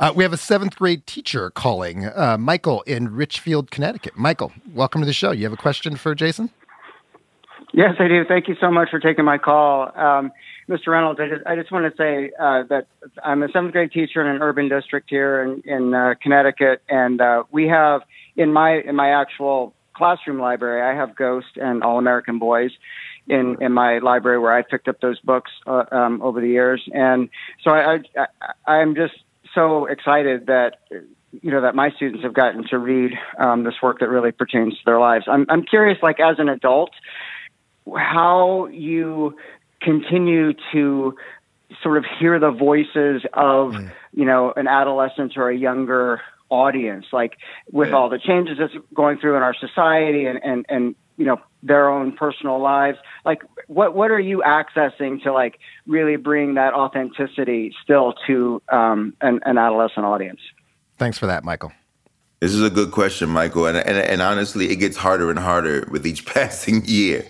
Uh, 0.00 0.12
we 0.14 0.22
have 0.22 0.32
a 0.32 0.38
seventh 0.38 0.76
grade 0.76 1.06
teacher 1.06 1.50
calling, 1.50 2.06
uh, 2.06 2.36
Michael 2.38 2.82
in 2.82 3.12
Richfield, 3.14 3.70
Connecticut. 3.70 4.16
Michael, 4.16 4.52
welcome 4.72 5.00
to 5.00 5.06
the 5.06 5.12
show. 5.12 5.32
You 5.32 5.42
have 5.44 5.52
a 5.52 5.56
question 5.56 5.96
for 5.96 6.14
Jason? 6.14 6.50
Yes, 7.72 7.96
I 7.98 8.08
do. 8.08 8.24
Thank 8.24 8.48
you 8.48 8.54
so 8.60 8.70
much 8.70 8.90
for 8.90 9.00
taking 9.00 9.24
my 9.24 9.38
call. 9.38 9.90
Um, 9.98 10.30
Mr. 10.68 10.88
Reynolds, 10.88 11.18
I 11.20 11.28
just, 11.28 11.46
I 11.46 11.56
just 11.56 11.72
want 11.72 11.90
to 11.90 11.96
say 11.96 12.30
uh, 12.38 12.62
that 12.68 12.86
I'm 13.24 13.42
a 13.42 13.48
seventh 13.48 13.72
grade 13.72 13.90
teacher 13.90 14.20
in 14.20 14.28
an 14.28 14.40
urban 14.40 14.68
district 14.68 15.10
here 15.10 15.42
in, 15.42 15.62
in 15.64 15.94
uh, 15.94 16.14
Connecticut, 16.22 16.82
and 16.88 17.20
uh, 17.20 17.42
we 17.50 17.66
have 17.68 18.02
in 18.38 18.52
my 18.52 18.80
in 18.80 18.96
my 18.96 19.10
actual 19.10 19.74
classroom 19.92 20.38
library, 20.38 20.80
I 20.80 20.98
have 20.98 21.14
Ghost 21.16 21.56
and 21.56 21.82
All 21.82 21.98
American 21.98 22.38
Boys 22.38 22.70
in 23.26 23.56
in 23.60 23.72
my 23.72 23.98
library 23.98 24.38
where 24.38 24.56
I 24.56 24.62
picked 24.62 24.88
up 24.88 25.00
those 25.00 25.20
books 25.20 25.50
uh, 25.66 25.84
um, 25.90 26.22
over 26.22 26.40
the 26.40 26.48
years, 26.48 26.82
and 26.94 27.28
so 27.62 27.72
I, 27.72 27.94
I, 27.94 28.26
I 28.40 28.72
I'm 28.72 28.94
just 28.94 29.14
so 29.54 29.86
excited 29.86 30.46
that 30.46 30.78
you 31.42 31.50
know 31.50 31.62
that 31.62 31.74
my 31.74 31.90
students 31.90 32.22
have 32.22 32.32
gotten 32.32 32.66
to 32.68 32.78
read 32.78 33.12
um, 33.38 33.64
this 33.64 33.74
work 33.82 33.98
that 33.98 34.08
really 34.08 34.32
pertains 34.32 34.74
to 34.74 34.80
their 34.86 35.00
lives. 35.00 35.24
I'm 35.26 35.44
I'm 35.48 35.64
curious, 35.64 35.98
like 36.00 36.20
as 36.20 36.36
an 36.38 36.48
adult, 36.48 36.92
how 37.92 38.66
you 38.66 39.36
continue 39.82 40.54
to 40.72 41.16
sort 41.82 41.98
of 41.98 42.04
hear 42.18 42.38
the 42.38 42.50
voices 42.52 43.22
of 43.34 43.74
you 44.12 44.24
know 44.24 44.52
an 44.56 44.68
adolescent 44.68 45.36
or 45.36 45.50
a 45.50 45.56
younger 45.56 46.20
audience 46.50 47.06
like 47.12 47.36
with 47.70 47.92
all 47.92 48.08
the 48.08 48.18
changes 48.18 48.56
that's 48.58 48.72
going 48.94 49.18
through 49.18 49.36
in 49.36 49.42
our 49.42 49.54
society 49.54 50.24
and 50.26 50.42
and 50.42 50.66
and 50.68 50.94
you 51.16 51.24
know 51.24 51.40
their 51.62 51.90
own 51.90 52.12
personal 52.12 52.60
lives 52.60 52.98
like 53.24 53.42
what 53.66 53.94
what 53.94 54.10
are 54.10 54.20
you 54.20 54.42
accessing 54.46 55.22
to 55.22 55.32
like 55.32 55.58
really 55.86 56.16
bring 56.16 56.54
that 56.54 56.72
authenticity 56.72 57.74
still 57.82 58.14
to 58.26 58.62
um 58.68 59.14
an, 59.20 59.40
an 59.44 59.58
adolescent 59.58 60.06
audience 60.06 60.40
Thanks 60.98 61.16
for 61.16 61.26
that, 61.26 61.44
Michael. 61.44 61.72
This 62.40 62.54
is 62.54 62.62
a 62.62 62.70
good 62.70 62.92
question, 62.92 63.30
Michael. 63.30 63.66
And, 63.66 63.76
and, 63.78 63.98
and 63.98 64.22
honestly, 64.22 64.70
it 64.70 64.76
gets 64.76 64.96
harder 64.96 65.28
and 65.28 65.38
harder 65.40 65.88
with 65.90 66.06
each 66.06 66.24
passing 66.34 66.84
year. 66.84 67.24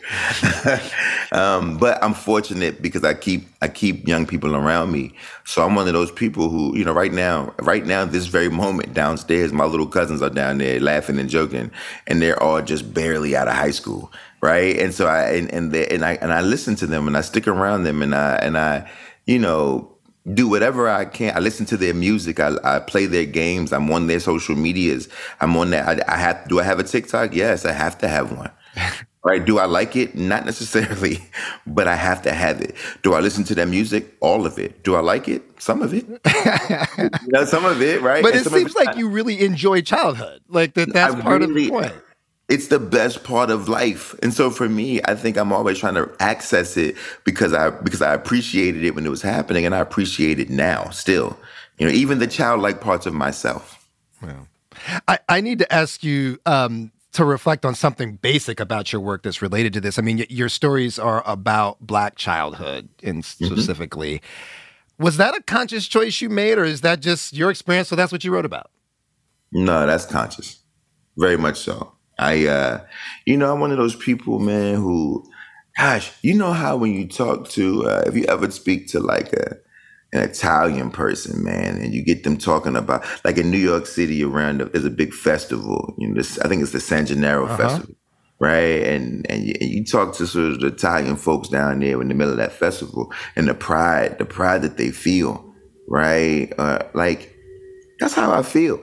um, 1.32 1.78
but 1.78 2.02
I'm 2.04 2.12
fortunate 2.12 2.82
because 2.82 3.04
I 3.04 3.14
keep 3.14 3.48
I 3.62 3.68
keep 3.68 4.06
young 4.06 4.26
people 4.26 4.54
around 4.54 4.92
me. 4.92 5.14
So 5.46 5.64
I'm 5.64 5.74
one 5.74 5.86
of 5.86 5.94
those 5.94 6.12
people 6.12 6.50
who, 6.50 6.76
you 6.76 6.84
know, 6.84 6.92
right 6.92 7.12
now, 7.12 7.54
right 7.60 7.86
now, 7.86 8.04
this 8.04 8.26
very 8.26 8.50
moment 8.50 8.92
downstairs, 8.92 9.50
my 9.50 9.64
little 9.64 9.86
cousins 9.86 10.20
are 10.20 10.28
down 10.28 10.58
there 10.58 10.78
laughing 10.78 11.18
and 11.18 11.30
joking, 11.30 11.70
and 12.06 12.20
they're 12.20 12.40
all 12.42 12.60
just 12.60 12.92
barely 12.92 13.34
out 13.34 13.48
of 13.48 13.54
high 13.54 13.70
school, 13.70 14.12
right? 14.42 14.76
And 14.78 14.92
so 14.92 15.06
I 15.06 15.30
and 15.30 15.50
and, 15.54 15.72
they, 15.72 15.86
and 15.88 16.04
I 16.04 16.18
and 16.20 16.34
I 16.34 16.42
listen 16.42 16.76
to 16.76 16.86
them 16.86 17.08
and 17.08 17.16
I 17.16 17.22
stick 17.22 17.48
around 17.48 17.84
them 17.84 18.02
and 18.02 18.14
I 18.14 18.34
and 18.36 18.58
I, 18.58 18.90
you 19.24 19.38
know, 19.38 19.90
do 20.34 20.48
whatever 20.48 20.88
I 20.88 21.04
can. 21.04 21.36
I 21.36 21.40
listen 21.40 21.66
to 21.66 21.76
their 21.76 21.94
music. 21.94 22.40
I, 22.40 22.56
I 22.64 22.80
play 22.80 23.06
their 23.06 23.26
games. 23.26 23.72
I'm 23.72 23.90
on 23.90 24.06
their 24.06 24.20
social 24.20 24.56
medias. 24.56 25.08
I'm 25.40 25.56
on 25.56 25.70
that. 25.70 26.08
I, 26.08 26.14
I 26.14 26.16
have. 26.16 26.48
Do 26.48 26.60
I 26.60 26.64
have 26.64 26.78
a 26.78 26.84
TikTok? 26.84 27.34
Yes, 27.34 27.64
I 27.64 27.72
have 27.72 27.98
to 27.98 28.08
have 28.08 28.36
one. 28.36 28.50
right? 29.24 29.44
Do 29.44 29.58
I 29.58 29.66
like 29.66 29.96
it? 29.96 30.14
Not 30.14 30.44
necessarily, 30.44 31.18
but 31.66 31.88
I 31.88 31.94
have 31.94 32.22
to 32.22 32.32
have 32.32 32.60
it. 32.60 32.74
Do 33.02 33.14
I 33.14 33.20
listen 33.20 33.44
to 33.44 33.54
their 33.54 33.66
music? 33.66 34.16
All 34.20 34.46
of 34.46 34.58
it. 34.58 34.82
Do 34.82 34.94
I 34.94 35.00
like 35.00 35.28
it? 35.28 35.42
Some 35.60 35.82
of 35.82 35.92
it. 35.94 36.06
you 36.98 37.32
know, 37.32 37.44
some 37.44 37.64
of 37.64 37.82
it, 37.82 38.00
right? 38.02 38.22
But 38.22 38.34
And 38.34 38.46
it 38.46 38.50
seems 38.50 38.74
like 38.74 38.96
you 38.96 39.08
really 39.08 39.40
enjoy 39.44 39.82
childhood. 39.82 40.40
Like 40.48 40.74
that 40.74 40.92
that's 40.92 41.14
I 41.14 41.20
part 41.20 41.42
of 41.42 41.54
the 41.54 41.68
point. 41.68 41.92
It's 42.48 42.68
the 42.68 42.78
best 42.78 43.24
part 43.24 43.50
of 43.50 43.68
life. 43.68 44.14
And 44.22 44.32
so 44.32 44.50
for 44.50 44.68
me, 44.68 45.00
I 45.04 45.14
think 45.14 45.37
I'm 45.37 45.52
always 45.52 45.78
trying 45.78 45.94
to 45.94 46.11
access 46.18 46.76
it 46.76 46.96
because 47.24 47.52
I 47.52 47.70
because 47.70 48.00
I 48.00 48.14
appreciated 48.14 48.84
it 48.84 48.94
when 48.94 49.04
it 49.04 49.11
was 49.11 49.22
happening 49.22 49.66
and 49.66 49.74
I 49.74 49.78
appreciate 49.78 50.38
it 50.38 50.48
now 50.48 50.88
still. 50.90 51.38
You 51.78 51.87
know, 51.87 51.92
even 51.92 52.18
the 52.18 52.26
childlike 52.26 52.80
parts 52.80 53.06
of 53.06 53.14
myself. 53.14 53.87
I, 55.06 55.18
I 55.28 55.40
need 55.40 55.58
to 55.58 55.72
ask 55.72 56.02
you 56.02 56.38
um, 56.46 56.92
to 57.12 57.24
reflect 57.24 57.64
on 57.64 57.74
something 57.74 58.16
basic 58.16 58.61
about 58.61 58.92
your 58.92 59.00
work 59.00 59.22
that's 59.22 59.42
related 59.42 59.72
to 59.74 59.80
this. 59.80 59.98
I 59.98 60.02
mean, 60.02 60.18
y- 60.18 60.26
your 60.28 60.48
stories 60.48 60.98
are 60.98 61.22
about 61.26 61.80
Black 61.80 62.16
childhood, 62.16 62.88
and 63.02 63.24
specifically. 63.24 64.22
Was 64.98 65.16
that 65.18 65.37
a 65.37 65.42
conscious 65.42 65.87
choice 65.87 66.20
you 66.20 66.28
made, 66.28 66.58
or 66.58 66.64
is 66.64 66.80
that 66.80 67.00
just 67.00 67.32
your 67.32 67.50
experience? 67.50 67.88
So 67.88 67.96
that's 67.96 68.11
what 68.11 68.24
you 68.24 68.32
wrote 68.32 68.44
about. 68.44 68.70
No, 69.52 69.87
that's 69.87 70.06
conscious. 70.06 70.61
Very 71.16 71.37
much 71.37 71.61
so. 71.61 71.92
I 72.18 72.46
uh 72.46 72.81
you 73.26 73.37
know, 73.37 73.52
I'm 73.52 73.61
one 73.61 73.70
of 73.72 73.78
those 73.78 73.96
people, 73.96 74.38
man, 74.38 74.76
who 74.76 75.24
gosh, 75.76 76.12
you 76.22 76.35
know 76.35 76.52
how 76.52 76.76
when 76.76 76.92
you 76.94 77.07
talk 77.09 77.48
to 77.50 77.87
uh 77.88 78.02
if 78.07 78.16
you 78.16 78.24
ever 78.26 78.50
speak 78.50 78.88
to 78.88 79.00
like 79.00 79.33
a 79.33 79.57
an 80.14 80.22
Italian 80.22 80.90
person, 80.90 81.44
man, 81.44 81.76
and 81.76 81.92
you 81.92 82.02
get 82.02 82.24
them 82.24 82.38
talking 82.38 82.76
about 82.76 83.04
like 83.24 83.37
in 83.37 83.50
New 83.50 83.59
York 83.59 83.85
City 83.87 84.24
around 84.24 84.61
there's 84.61 84.87
a 84.87 84.90
big 84.90 85.12
festival. 85.12 85.94
You 85.98 86.09
know, 86.09 86.14
this, 86.14 86.38
I 86.40 86.48
think 86.48 86.62
it's 86.62 86.72
the 86.72 86.81
San 86.81 87.04
Gennaro 87.07 87.44
Uh-huh. 87.44 87.57
Festival, 87.59 87.94
right? 88.40 88.83
And 88.85 89.31
and 89.31 89.44
you, 89.44 89.54
and 89.61 89.68
you 89.70 89.85
talk 89.85 90.14
to 90.16 90.26
sort 90.26 90.52
of 90.52 90.61
the 90.61 90.68
Italian 90.68 91.16
folks 91.16 91.48
down 91.48 91.81
there 91.81 92.00
in 92.00 92.09
the 92.09 92.14
middle 92.14 92.33
of 92.33 92.38
that 92.38 92.52
festival, 92.52 93.12
and 93.37 93.48
the 93.48 93.54
pride, 93.54 94.18
the 94.18 94.24
pride 94.24 94.62
that 94.62 94.78
they 94.78 94.90
feel, 94.92 95.44
right? 95.88 96.52
Uh, 96.59 96.85
like 96.94 97.35
that's 98.00 98.14
how 98.14 98.33
I 98.33 98.42
feel. 98.42 98.81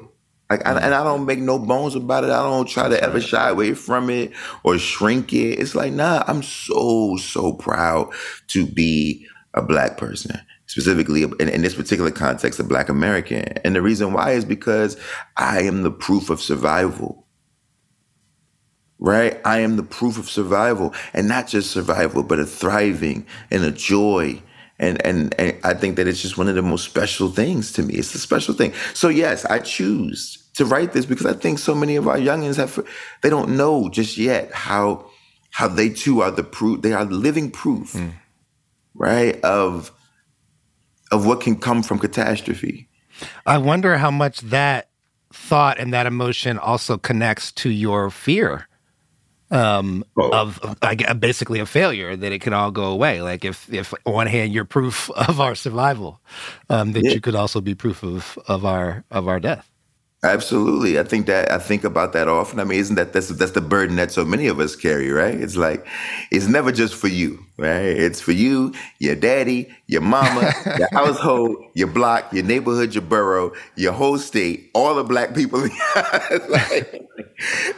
Like, 0.49 0.65
I, 0.65 0.71
and 0.71 0.79
mm-hmm. 0.79 0.93
I 0.93 1.03
don't 1.03 1.25
make 1.25 1.39
no 1.39 1.57
bones 1.57 1.95
about 1.95 2.23
it. 2.23 2.29
I 2.29 2.43
don't 2.43 2.67
try 2.67 2.87
to 2.87 3.01
ever 3.03 3.19
shy 3.19 3.49
away 3.49 3.73
from 3.73 4.09
it 4.09 4.31
or 4.63 4.77
shrink 4.77 5.33
it. 5.33 5.59
It's 5.59 5.73
like, 5.73 5.91
nah, 5.91 6.23
I'm 6.27 6.43
so, 6.43 7.17
so 7.17 7.53
proud 7.53 8.13
to 8.49 8.65
be 8.65 9.27
a 9.55 9.61
black 9.61 9.97
person, 9.97 10.39
specifically 10.67 11.23
in, 11.23 11.49
in 11.49 11.61
this 11.61 11.73
particular 11.73 12.11
context, 12.11 12.59
a 12.59 12.63
black 12.63 12.89
American. 12.89 13.43
And 13.63 13.75
the 13.75 13.81
reason 13.81 14.13
why 14.13 14.31
is 14.31 14.45
because 14.45 14.97
I 15.35 15.61
am 15.61 15.81
the 15.81 15.91
proof 15.91 16.29
of 16.29 16.41
survival. 16.41 17.25
Right? 18.97 19.41
I 19.43 19.59
am 19.59 19.75
the 19.75 19.83
proof 19.83 20.17
of 20.17 20.29
survival 20.29 20.93
and 21.13 21.27
not 21.27 21.47
just 21.47 21.71
survival, 21.71 22.23
but 22.23 22.39
a 22.39 22.45
thriving 22.45 23.25
and 23.51 23.63
a 23.63 23.71
joy. 23.71 24.41
And, 24.77 25.05
and 25.05 25.33
and 25.39 25.57
I 25.63 25.73
think 25.73 25.95
that 25.95 26.07
it's 26.07 26.21
just 26.21 26.37
one 26.37 26.49
of 26.49 26.55
the 26.55 26.61
most 26.61 26.83
special 26.83 27.29
things 27.29 27.71
to 27.73 27.83
me. 27.83 27.93
It's 27.93 28.13
a 28.13 28.19
special 28.19 28.53
thing. 28.53 28.73
So 28.93 29.07
yes, 29.07 29.45
I 29.45 29.59
choose 29.59 30.45
to 30.55 30.65
write 30.65 30.91
this 30.91 31.05
because 31.05 31.25
I 31.25 31.33
think 31.33 31.59
so 31.59 31.73
many 31.73 31.95
of 31.95 32.07
our 32.07 32.17
youngins 32.17 32.57
have 32.57 32.85
they 33.21 33.29
don't 33.29 33.55
know 33.55 33.87
just 33.89 34.17
yet 34.17 34.51
how 34.51 35.09
how 35.51 35.69
they 35.69 35.89
too 35.89 36.21
are 36.21 36.31
the 36.31 36.43
proof. 36.43 36.81
They 36.81 36.91
are 36.91 37.05
living 37.05 37.51
proof, 37.51 37.93
hmm. 37.93 38.09
right? 38.93 39.39
Of 39.45 39.91
of 41.11 41.25
what 41.25 41.39
can 41.39 41.57
come 41.57 41.81
from 41.81 41.99
catastrophe. 41.99 42.89
I 43.45 43.57
wonder 43.59 43.97
how 43.97 44.11
much 44.11 44.41
that 44.41 44.89
thought 45.31 45.79
and 45.79 45.93
that 45.93 46.05
emotion 46.05 46.59
also 46.59 46.97
connects 46.97 47.53
to 47.53 47.69
your 47.69 48.09
fear 48.09 48.67
um, 49.51 50.03
of, 50.17 50.59
of 50.59 50.77
I 50.81 50.95
gue- 50.95 51.13
basically 51.15 51.59
a 51.59 51.65
failure 51.65 52.15
that 52.15 52.31
it 52.31 52.39
could 52.39 52.53
all 52.53 52.71
go 52.71 52.85
away. 52.85 53.21
Like 53.21 53.45
if, 53.45 53.71
if 53.73 53.93
on 54.05 54.13
one 54.13 54.27
hand 54.27 54.53
you're 54.53 54.65
proof 54.65 55.09
of 55.29 55.39
our 55.39 55.55
survival, 55.55 56.19
um, 56.69 56.93
that 56.93 57.03
Yeah. 57.03 57.11
you 57.13 57.21
could 57.21 57.35
also 57.35 57.61
be 57.61 57.75
proof 57.75 58.03
of 58.03 58.37
of 58.47 58.65
our 58.65 59.03
of 59.11 59.27
our 59.27 59.39
death. 59.39 59.69
Absolutely. 60.23 60.99
I 60.99 61.03
think 61.03 61.27
that 61.27 61.51
I 61.51 61.59
think 61.59 61.83
about 61.83 62.13
that 62.13 62.27
often. 62.27 62.59
I 62.59 62.63
mean, 62.63 62.79
isn't 62.79 62.95
that 62.95 63.13
that's 63.13 63.29
that's 63.29 63.51
the 63.51 63.61
burden 63.61 63.95
that 63.97 64.11
so 64.11 64.25
many 64.25 64.47
of 64.47 64.59
us 64.59 64.75
carry, 64.75 65.11
right? 65.11 65.35
It's 65.35 65.55
like 65.55 65.85
it's 66.31 66.47
never 66.47 66.71
just 66.71 66.95
for 66.95 67.07
you, 67.07 67.44
right? 67.57 67.85
It's 67.85 68.19
for 68.19 68.31
you, 68.31 68.73
your 68.99 69.15
daddy, 69.15 69.73
your 69.87 70.01
mama, 70.01 70.53
your 70.77 70.89
household, 70.93 71.57
your 71.73 71.87
block, 71.87 72.33
your 72.33 72.43
neighborhood, 72.43 72.93
your 72.93 73.03
borough, 73.03 73.53
your 73.75 73.93
whole 73.93 74.17
state, 74.17 74.69
all 74.73 74.95
the 74.95 75.03
black 75.03 75.33
people. 75.33 75.67
Like, 76.49 77.07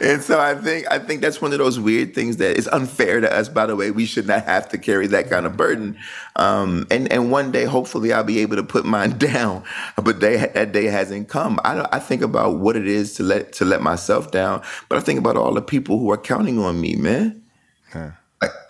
and 0.00 0.22
so 0.22 0.40
I 0.40 0.54
think 0.54 0.86
I 0.90 0.98
think 0.98 1.20
that's 1.20 1.40
one 1.40 1.52
of 1.52 1.58
those 1.58 1.78
weird 1.78 2.14
things 2.14 2.36
that 2.38 2.56
is 2.56 2.68
unfair 2.68 3.20
to 3.20 3.32
us. 3.32 3.48
By 3.48 3.66
the 3.66 3.76
way, 3.76 3.90
we 3.90 4.06
should 4.06 4.26
not 4.26 4.44
have 4.44 4.68
to 4.70 4.78
carry 4.78 5.06
that 5.08 5.30
kind 5.30 5.46
of 5.46 5.56
burden. 5.56 5.96
Um, 6.36 6.86
and 6.90 7.10
and 7.12 7.30
one 7.30 7.50
day, 7.52 7.64
hopefully, 7.64 8.12
I'll 8.12 8.24
be 8.24 8.40
able 8.40 8.56
to 8.56 8.62
put 8.62 8.84
mine 8.84 9.10
down. 9.18 9.64
But 10.02 10.20
they, 10.20 10.36
that 10.36 10.72
day 10.72 10.86
hasn't 10.86 11.28
come. 11.28 11.60
I 11.64 11.74
don't, 11.74 11.88
I 11.92 11.98
think 11.98 12.22
about 12.22 12.58
what 12.58 12.76
it 12.76 12.86
is 12.86 13.14
to 13.14 13.22
let 13.22 13.52
to 13.54 13.64
let 13.64 13.82
myself 13.82 14.30
down, 14.30 14.62
but 14.88 14.98
I 14.98 15.00
think 15.00 15.18
about 15.18 15.36
all 15.36 15.54
the 15.54 15.62
people 15.62 15.98
who 15.98 16.10
are 16.10 16.18
counting 16.18 16.58
on 16.58 16.80
me, 16.80 16.96
man. 16.96 17.42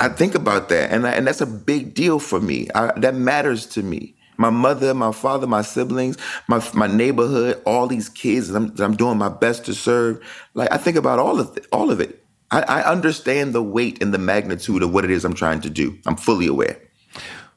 I, 0.00 0.08
think 0.08 0.34
about 0.34 0.68
that, 0.70 0.90
and 0.90 1.06
I, 1.06 1.12
and 1.12 1.26
that's 1.26 1.40
a 1.40 1.46
big 1.46 1.94
deal 1.94 2.18
for 2.18 2.40
me. 2.40 2.68
I, 2.74 2.98
that 2.98 3.14
matters 3.14 3.66
to 3.66 3.82
me. 3.82 4.14
My 4.38 4.50
mother, 4.50 4.94
my 4.94 5.12
father, 5.12 5.46
my 5.46 5.62
siblings, 5.62 6.16
my 6.46 6.64
my 6.72 6.86
neighborhood, 6.86 7.60
all 7.66 7.86
these 7.86 8.08
kids 8.08 8.48
that 8.48 8.56
I'm, 8.56 8.74
that 8.74 8.84
I'm 8.84 8.96
doing 8.96 9.18
my 9.18 9.28
best 9.28 9.64
to 9.66 9.74
serve. 9.74 10.22
Like 10.54 10.72
I 10.72 10.76
think 10.78 10.96
about 10.96 11.18
all 11.18 11.40
of 11.40 11.56
it, 11.56 11.66
all 11.72 11.90
of 11.90 12.00
it. 12.00 12.24
I, 12.50 12.62
I 12.62 12.90
understand 12.90 13.52
the 13.52 13.62
weight 13.62 14.00
and 14.02 14.14
the 14.14 14.18
magnitude 14.18 14.82
of 14.82 14.92
what 14.92 15.04
it 15.04 15.10
is 15.10 15.24
I'm 15.24 15.34
trying 15.34 15.60
to 15.62 15.70
do. 15.70 15.98
I'm 16.06 16.16
fully 16.16 16.46
aware. 16.46 16.80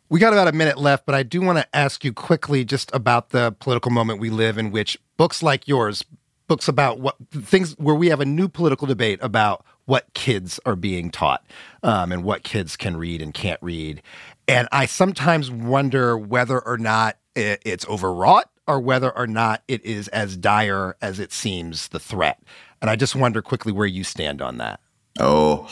We 0.10 0.20
got 0.20 0.34
about 0.34 0.50
a 0.50 0.52
minute 0.52 0.78
left, 0.78 1.06
but 1.06 1.16
I 1.16 1.24
do 1.24 1.40
want 1.40 1.60
to 1.60 1.76
ask 1.76 2.04
you 2.04 2.12
quickly 2.12 2.66
just 2.66 2.94
about 2.94 3.30
the 3.30 3.56
political 3.60 3.92
moment 3.92 4.20
we 4.20 4.30
live 4.30 4.58
in, 4.58 4.72
which 4.72 5.00
books 5.16 5.42
like 5.42 5.70
yours, 5.70 6.04
books 6.48 6.68
about 6.68 7.00
what 7.00 7.16
things 7.32 7.78
where 7.78 7.96
we 7.96 8.10
have 8.10 8.20
a 8.20 8.26
new 8.26 8.50
political 8.50 8.86
debate 8.88 9.20
about 9.22 9.64
what 9.92 10.14
kids 10.14 10.58
are 10.66 10.78
being 10.78 11.12
taught 11.12 11.46
um, 11.84 12.14
and 12.14 12.24
what 12.24 12.44
kids 12.44 12.78
can 12.78 12.96
read 12.96 13.22
and 13.22 13.34
can't 13.34 13.62
read. 13.62 14.02
And 14.48 14.70
I 14.72 14.86
sometimes 14.86 15.52
wonder 15.52 16.18
whether 16.18 16.62
or 16.62 16.78
not 16.78 17.18
it's 17.36 17.86
overwrought 17.90 18.50
or 18.66 18.80
whether 18.80 19.12
or 19.12 19.28
not 19.28 19.64
it 19.68 19.84
is 19.84 20.08
as 20.08 20.38
dire 20.38 20.96
as 21.02 21.20
it 21.20 21.34
seems 21.34 21.90
the 21.90 22.00
threat. 22.00 22.42
And 22.82 22.90
I 22.90 22.96
just 22.96 23.18
wonder 23.18 23.42
quickly 23.42 23.74
where 23.74 23.86
you 23.86 24.06
stand 24.06 24.42
on 24.42 24.60
that. 24.60 24.80
Oh, 25.20 25.68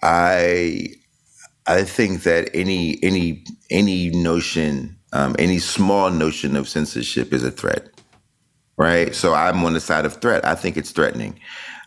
I 0.00 0.86
I 1.66 1.82
think 1.82 2.22
that 2.22 2.50
any 2.54 3.02
any 3.02 3.44
any 3.68 4.10
notion, 4.10 4.96
um, 5.12 5.34
any 5.40 5.58
small 5.58 6.08
notion 6.08 6.54
of 6.54 6.68
censorship 6.68 7.32
is 7.32 7.42
a 7.42 7.50
threat, 7.50 7.88
right? 8.76 9.12
So 9.12 9.34
I'm 9.34 9.64
on 9.64 9.72
the 9.72 9.80
side 9.80 10.04
of 10.04 10.20
threat. 10.20 10.46
I 10.46 10.54
think 10.54 10.76
it's 10.76 10.92
threatening. 10.92 11.40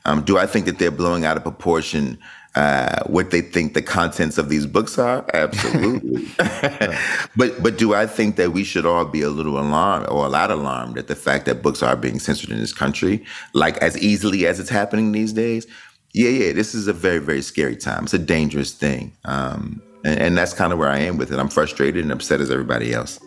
Um, 0.06 0.24
do 0.24 0.38
I 0.38 0.46
think 0.46 0.66
that 0.66 0.80
they're 0.80 0.92
blowing 0.92 1.26
out 1.26 1.38
of 1.38 1.44
proportion 1.44 2.20
uh, 2.56 3.04
what 3.08 3.32
they 3.32 3.42
think 3.42 3.74
the 3.74 3.82
contents 3.82 4.38
of 4.38 4.50
these 4.50 4.66
books 4.66 5.00
are? 5.00 5.26
Absolutely. 5.34 6.28
but 7.36 7.64
but 7.64 7.78
do 7.78 7.96
I 7.96 8.06
think 8.06 8.36
that 8.36 8.52
we 8.52 8.64
should 8.64 8.86
all 8.86 9.06
be 9.06 9.22
a 9.22 9.30
little 9.30 9.60
alarmed 9.60 10.08
or 10.08 10.26
a 10.26 10.30
lot 10.30 10.52
alarmed 10.52 10.98
at 10.98 11.08
the 11.08 11.16
fact 11.16 11.46
that 11.46 11.64
books 11.64 11.82
are 11.82 11.96
being 11.96 12.20
censored 12.20 12.52
in 12.52 12.60
this 12.60 12.74
country, 12.74 13.26
like 13.54 13.78
as 13.78 13.98
easily 13.98 14.46
as 14.46 14.60
it's 14.60 14.70
happening 14.70 15.12
these 15.12 15.34
days? 15.34 15.66
Yeah, 16.12 16.30
yeah. 16.30 16.54
This 16.54 16.76
is 16.76 16.88
a 16.88 16.94
very 16.94 17.20
very 17.20 17.42
scary 17.42 17.76
time. 17.76 18.04
It's 18.04 18.14
a 18.14 18.20
dangerous 18.20 18.72
thing, 18.72 19.14
um, 19.26 19.82
and, 20.04 20.20
and 20.20 20.38
that's 20.38 20.54
kind 20.54 20.72
of 20.72 20.80
where 20.80 20.90
I 20.90 21.00
am 21.00 21.18
with 21.18 21.32
it. 21.32 21.40
I'm 21.40 21.50
frustrated 21.50 22.04
and 22.04 22.12
upset 22.12 22.40
as 22.40 22.52
everybody 22.52 22.94
else. 22.94 23.20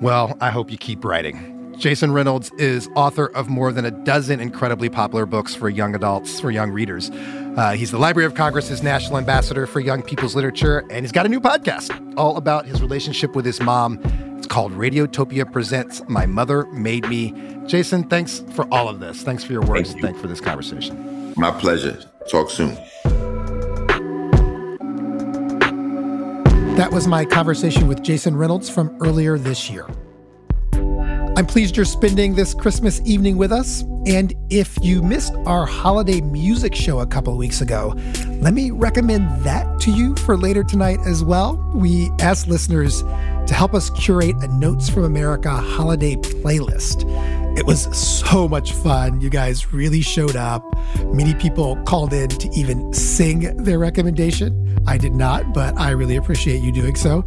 Well, 0.00 0.34
I 0.40 0.48
hope 0.48 0.70
you 0.70 0.78
keep 0.78 1.04
writing. 1.04 1.59
Jason 1.80 2.12
Reynolds 2.12 2.50
is 2.58 2.90
author 2.94 3.28
of 3.28 3.48
more 3.48 3.72
than 3.72 3.86
a 3.86 3.90
dozen 3.90 4.38
incredibly 4.38 4.90
popular 4.90 5.24
books 5.24 5.54
for 5.54 5.70
young 5.70 5.94
adults, 5.94 6.38
for 6.38 6.50
young 6.50 6.70
readers. 6.70 7.10
Uh, 7.10 7.72
he's 7.72 7.90
the 7.90 7.98
Library 7.98 8.26
of 8.26 8.34
Congress's 8.34 8.82
National 8.82 9.16
Ambassador 9.16 9.66
for 9.66 9.80
Young 9.80 10.02
People's 10.02 10.34
Literature, 10.34 10.84
and 10.90 11.06
he's 11.06 11.10
got 11.10 11.24
a 11.24 11.28
new 11.30 11.40
podcast 11.40 11.90
all 12.18 12.36
about 12.36 12.66
his 12.66 12.82
relationship 12.82 13.34
with 13.34 13.46
his 13.46 13.62
mom. 13.62 13.98
It's 14.36 14.46
called 14.46 14.72
Radiotopia 14.72 15.50
Presents 15.50 16.02
My 16.06 16.26
Mother 16.26 16.66
Made 16.66 17.08
Me. 17.08 17.32
Jason, 17.66 18.04
thanks 18.04 18.40
for 18.50 18.66
all 18.70 18.86
of 18.86 19.00
this. 19.00 19.22
Thanks 19.22 19.42
for 19.42 19.54
your 19.54 19.62
words. 19.62 19.94
Thanks 19.94 20.20
for 20.20 20.26
this 20.26 20.40
conversation. 20.40 21.32
My 21.38 21.50
pleasure. 21.50 21.98
Talk 22.30 22.50
soon. 22.50 22.74
That 26.76 26.90
was 26.92 27.08
my 27.08 27.24
conversation 27.24 27.88
with 27.88 28.02
Jason 28.02 28.36
Reynolds 28.36 28.68
from 28.68 28.94
earlier 29.00 29.38
this 29.38 29.70
year. 29.70 29.86
I'm 31.40 31.46
pleased 31.46 31.74
you're 31.74 31.86
spending 31.86 32.34
this 32.34 32.52
Christmas 32.52 33.00
evening 33.06 33.38
with 33.38 33.50
us. 33.50 33.80
And 34.04 34.34
if 34.50 34.76
you 34.82 35.00
missed 35.00 35.32
our 35.46 35.64
holiday 35.64 36.20
music 36.20 36.74
show 36.74 36.98
a 36.98 37.06
couple 37.06 37.34
weeks 37.38 37.62
ago, 37.62 37.94
let 38.42 38.52
me 38.52 38.70
recommend 38.70 39.42
that 39.42 39.80
to 39.80 39.90
you 39.90 40.14
for 40.16 40.36
later 40.36 40.62
tonight 40.62 40.98
as 41.06 41.24
well. 41.24 41.56
We 41.74 42.10
asked 42.20 42.46
listeners 42.46 43.02
to 43.02 43.54
help 43.54 43.72
us 43.72 43.88
curate 43.88 44.36
a 44.42 44.48
Notes 44.48 44.90
from 44.90 45.04
America 45.04 45.48
holiday 45.48 46.16
playlist. 46.16 47.06
It 47.60 47.66
was 47.66 47.94
so 47.94 48.48
much 48.48 48.72
fun. 48.72 49.20
You 49.20 49.28
guys 49.28 49.70
really 49.70 50.00
showed 50.00 50.34
up. 50.34 50.64
Many 51.08 51.34
people 51.34 51.76
called 51.84 52.14
in 52.14 52.30
to 52.30 52.48
even 52.54 52.90
sing 52.94 53.54
their 53.64 53.78
recommendation. 53.78 54.78
I 54.86 54.96
did 54.96 55.12
not, 55.12 55.52
but 55.52 55.76
I 55.76 55.90
really 55.90 56.16
appreciate 56.16 56.62
you 56.62 56.72
doing 56.72 56.96
so. 56.96 57.22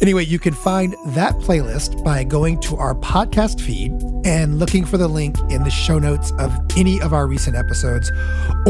Anyway, 0.00 0.24
you 0.24 0.40
can 0.40 0.54
find 0.54 0.96
that 1.14 1.34
playlist 1.34 2.02
by 2.02 2.24
going 2.24 2.58
to 2.62 2.74
our 2.76 2.96
podcast 2.96 3.60
feed 3.60 3.92
and 4.24 4.58
looking 4.58 4.84
for 4.84 4.98
the 4.98 5.06
link 5.06 5.38
in 5.50 5.62
the 5.62 5.70
show 5.70 6.00
notes 6.00 6.32
of 6.40 6.52
any 6.76 7.00
of 7.00 7.12
our 7.12 7.28
recent 7.28 7.54
episodes, 7.54 8.10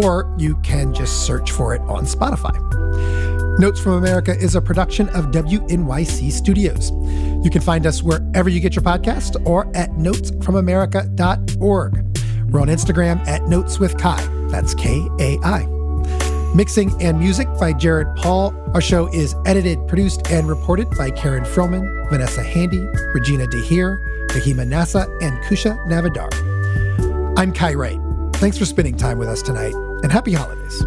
or 0.04 0.30
you 0.36 0.56
can 0.56 0.92
just 0.92 1.24
search 1.24 1.50
for 1.50 1.74
it 1.74 1.80
on 1.88 2.04
Spotify. 2.04 2.54
Notes 3.58 3.80
from 3.80 3.94
America 3.94 4.36
is 4.36 4.54
a 4.54 4.60
production 4.60 5.08
of 5.10 5.26
WNYC 5.26 6.30
Studios. 6.30 6.90
You 7.42 7.48
can 7.50 7.62
find 7.62 7.86
us 7.86 8.02
wherever 8.02 8.50
you 8.50 8.60
get 8.60 8.76
your 8.76 8.82
podcast 8.82 9.42
or 9.46 9.74
at 9.74 9.92
notesfromamerica.org. 9.92 11.94
We're 12.50 12.60
on 12.60 12.68
Instagram 12.68 13.26
at 13.26 13.44
Notes 13.44 13.78
with 13.78 13.96
Kai. 13.96 14.22
That's 14.50 14.74
K 14.74 15.08
A 15.20 15.38
I. 15.42 15.64
Mixing 16.54 17.02
and 17.02 17.18
music 17.18 17.48
by 17.58 17.72
Jared 17.72 18.14
Paul. 18.16 18.54
Our 18.74 18.82
show 18.82 19.06
is 19.08 19.34
edited, 19.46 19.78
produced, 19.88 20.30
and 20.30 20.46
reported 20.48 20.90
by 20.90 21.10
Karen 21.10 21.44
Frillman, 21.44 22.10
Vanessa 22.10 22.42
Handy, 22.42 22.86
Regina 23.14 23.46
DeHeer, 23.46 24.28
Rahima 24.28 24.66
Nasa, 24.66 25.06
and 25.22 25.38
Kusha 25.44 25.78
Navdar. 25.86 26.28
I'm 27.38 27.52
Kai 27.52 27.72
Wright. 27.74 27.98
Thanks 28.34 28.58
for 28.58 28.66
spending 28.66 28.96
time 28.96 29.18
with 29.18 29.28
us 29.28 29.40
tonight, 29.40 29.74
and 30.02 30.12
happy 30.12 30.34
holidays. 30.34 30.84